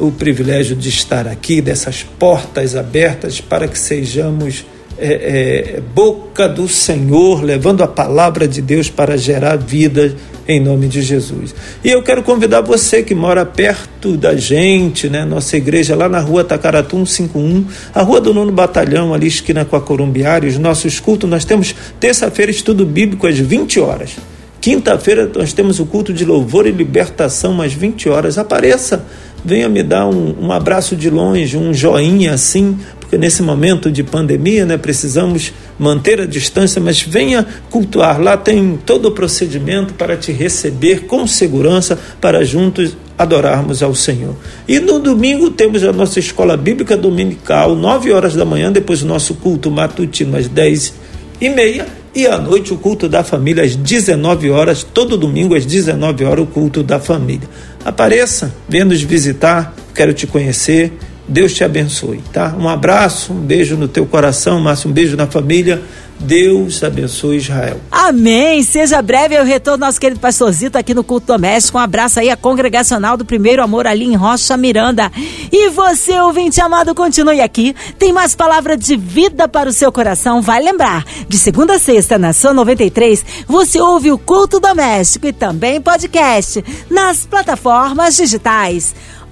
o 0.00 0.10
privilégio 0.10 0.74
de 0.74 0.88
estar 0.88 1.28
aqui, 1.28 1.60
dessas 1.60 2.02
portas 2.02 2.74
abertas 2.74 3.40
para 3.40 3.68
que 3.68 3.78
sejamos 3.78 4.64
é, 4.98 5.76
é, 5.76 5.80
boca 5.94 6.48
do 6.48 6.66
Senhor, 6.66 7.42
levando 7.42 7.82
a 7.82 7.86
palavra 7.86 8.48
de 8.48 8.60
Deus 8.60 8.90
para 8.90 9.16
gerar 9.16 9.56
vida 9.56 10.14
em 10.48 10.58
nome 10.58 10.88
de 10.88 11.00
Jesus. 11.00 11.54
E 11.84 11.90
eu 11.90 12.02
quero 12.02 12.22
convidar 12.22 12.60
você 12.60 13.02
que 13.02 13.14
mora 13.14 13.46
perto 13.46 14.16
da 14.16 14.34
gente, 14.36 15.08
né? 15.08 15.24
Nossa 15.24 15.56
igreja 15.56 15.94
lá 15.94 16.08
na 16.08 16.18
rua 16.18 16.44
Tacaratu 16.44 16.96
151, 17.06 17.66
a 17.94 18.02
rua 18.02 18.20
do 18.20 18.34
nono 18.34 18.52
batalhão, 18.52 19.14
ali 19.14 19.26
esquina 19.26 19.64
com 19.64 19.76
a 19.76 19.80
Corumbiária, 19.80 20.48
os 20.48 20.58
nossos 20.58 20.98
cultos, 20.98 21.28
nós 21.28 21.44
temos 21.44 21.74
terça-feira 21.98 22.50
estudo 22.50 22.84
bíblico 22.84 23.26
às 23.26 23.38
20 23.38 23.80
horas. 23.80 24.16
Quinta-feira 24.60 25.30
nós 25.34 25.54
temos 25.54 25.80
o 25.80 25.86
culto 25.86 26.12
de 26.12 26.22
louvor 26.22 26.66
e 26.66 26.70
libertação 26.70 27.62
às 27.62 27.72
20 27.72 28.10
horas. 28.10 28.36
Apareça, 28.36 29.06
venha 29.44 29.68
me 29.68 29.82
dar 29.82 30.06
um, 30.06 30.34
um 30.40 30.52
abraço 30.52 30.96
de 30.96 31.10
longe, 31.10 31.56
um 31.56 31.72
joinha 31.72 32.34
assim, 32.34 32.78
porque 33.10 33.18
nesse 33.18 33.42
momento 33.42 33.90
de 33.90 34.04
pandemia, 34.04 34.64
né, 34.64 34.76
precisamos 34.76 35.52
manter 35.76 36.20
a 36.20 36.26
distância, 36.26 36.80
mas 36.80 37.02
venha 37.02 37.44
cultuar. 37.68 38.20
Lá 38.20 38.36
tem 38.36 38.78
todo 38.86 39.06
o 39.06 39.10
procedimento 39.10 39.94
para 39.94 40.16
te 40.16 40.30
receber 40.30 41.06
com 41.06 41.26
segurança, 41.26 41.98
para 42.20 42.44
juntos 42.44 42.96
adorarmos 43.18 43.82
ao 43.82 43.94
Senhor. 43.94 44.36
E 44.68 44.78
no 44.78 45.00
domingo 45.00 45.50
temos 45.50 45.82
a 45.82 45.92
nossa 45.92 46.20
escola 46.20 46.56
bíblica 46.56 46.96
dominical, 46.96 47.74
9 47.74 48.12
horas 48.12 48.34
da 48.34 48.44
manhã, 48.44 48.70
depois 48.70 49.02
o 49.02 49.06
nosso 49.06 49.34
culto 49.34 49.70
matutino 49.70 50.36
às 50.36 50.46
10 50.46 50.94
e 51.40 51.48
meia. 51.48 51.86
E 52.14 52.26
à 52.26 52.38
noite 52.38 52.72
o 52.72 52.76
culto 52.76 53.08
da 53.08 53.22
família 53.22 53.62
às 53.62 53.76
19 53.76 54.50
horas, 54.50 54.82
todo 54.82 55.16
domingo 55.16 55.54
às 55.54 55.66
19 55.66 56.24
horas 56.24 56.44
o 56.44 56.46
culto 56.46 56.82
da 56.82 56.98
família. 56.98 57.48
Apareça, 57.84 58.54
venha 58.68 58.84
nos 58.84 59.02
visitar, 59.02 59.74
quero 59.94 60.12
te 60.12 60.26
conhecer 60.26 60.92
Deus 61.30 61.54
te 61.54 61.62
abençoe, 61.62 62.20
tá? 62.32 62.56
Um 62.58 62.68
abraço, 62.68 63.32
um 63.32 63.40
beijo 63.40 63.76
no 63.76 63.86
teu 63.86 64.04
coração, 64.04 64.60
Márcio, 64.60 64.90
um 64.90 64.92
beijo 64.92 65.16
na 65.16 65.28
família. 65.28 65.80
Deus 66.18 66.82
abençoe 66.82 67.36
Israel. 67.38 67.80
Amém. 67.90 68.62
Seja 68.62 69.00
breve 69.00 69.38
o 69.38 69.44
retorno 69.44 69.86
nosso 69.86 69.98
querido 69.98 70.20
pastorzito 70.20 70.76
aqui 70.76 70.92
no 70.92 71.02
culto 71.02 71.28
doméstico. 71.28 71.78
Um 71.78 71.80
abraço 71.80 72.20
aí 72.20 72.28
à 72.28 72.36
congregacional 72.36 73.16
do 73.16 73.24
Primeiro 73.24 73.62
Amor 73.62 73.86
ali 73.86 74.04
em 74.04 74.16
Rocha 74.16 74.56
Miranda. 74.56 75.10
E 75.50 75.70
você, 75.70 76.20
ouvinte 76.20 76.60
amado, 76.60 76.94
continue 76.94 77.40
aqui. 77.40 77.74
Tem 77.98 78.12
mais 78.12 78.34
palavra 78.34 78.76
de 78.76 78.96
vida 78.96 79.48
para 79.48 79.70
o 79.70 79.72
seu 79.72 79.90
coração. 79.90 80.42
Vai 80.42 80.60
lembrar, 80.60 81.04
de 81.26 81.38
segunda 81.38 81.76
a 81.76 81.78
sexta 81.78 82.18
na 82.18 82.32
sua 82.32 82.52
93, 82.52 83.24
você 83.46 83.80
ouve 83.80 84.10
o 84.12 84.18
culto 84.18 84.60
doméstico 84.60 85.26
e 85.26 85.32
também 85.32 85.80
podcast 85.80 86.62
nas 86.90 87.24
plataformas 87.24 88.16
digitais 88.16 88.94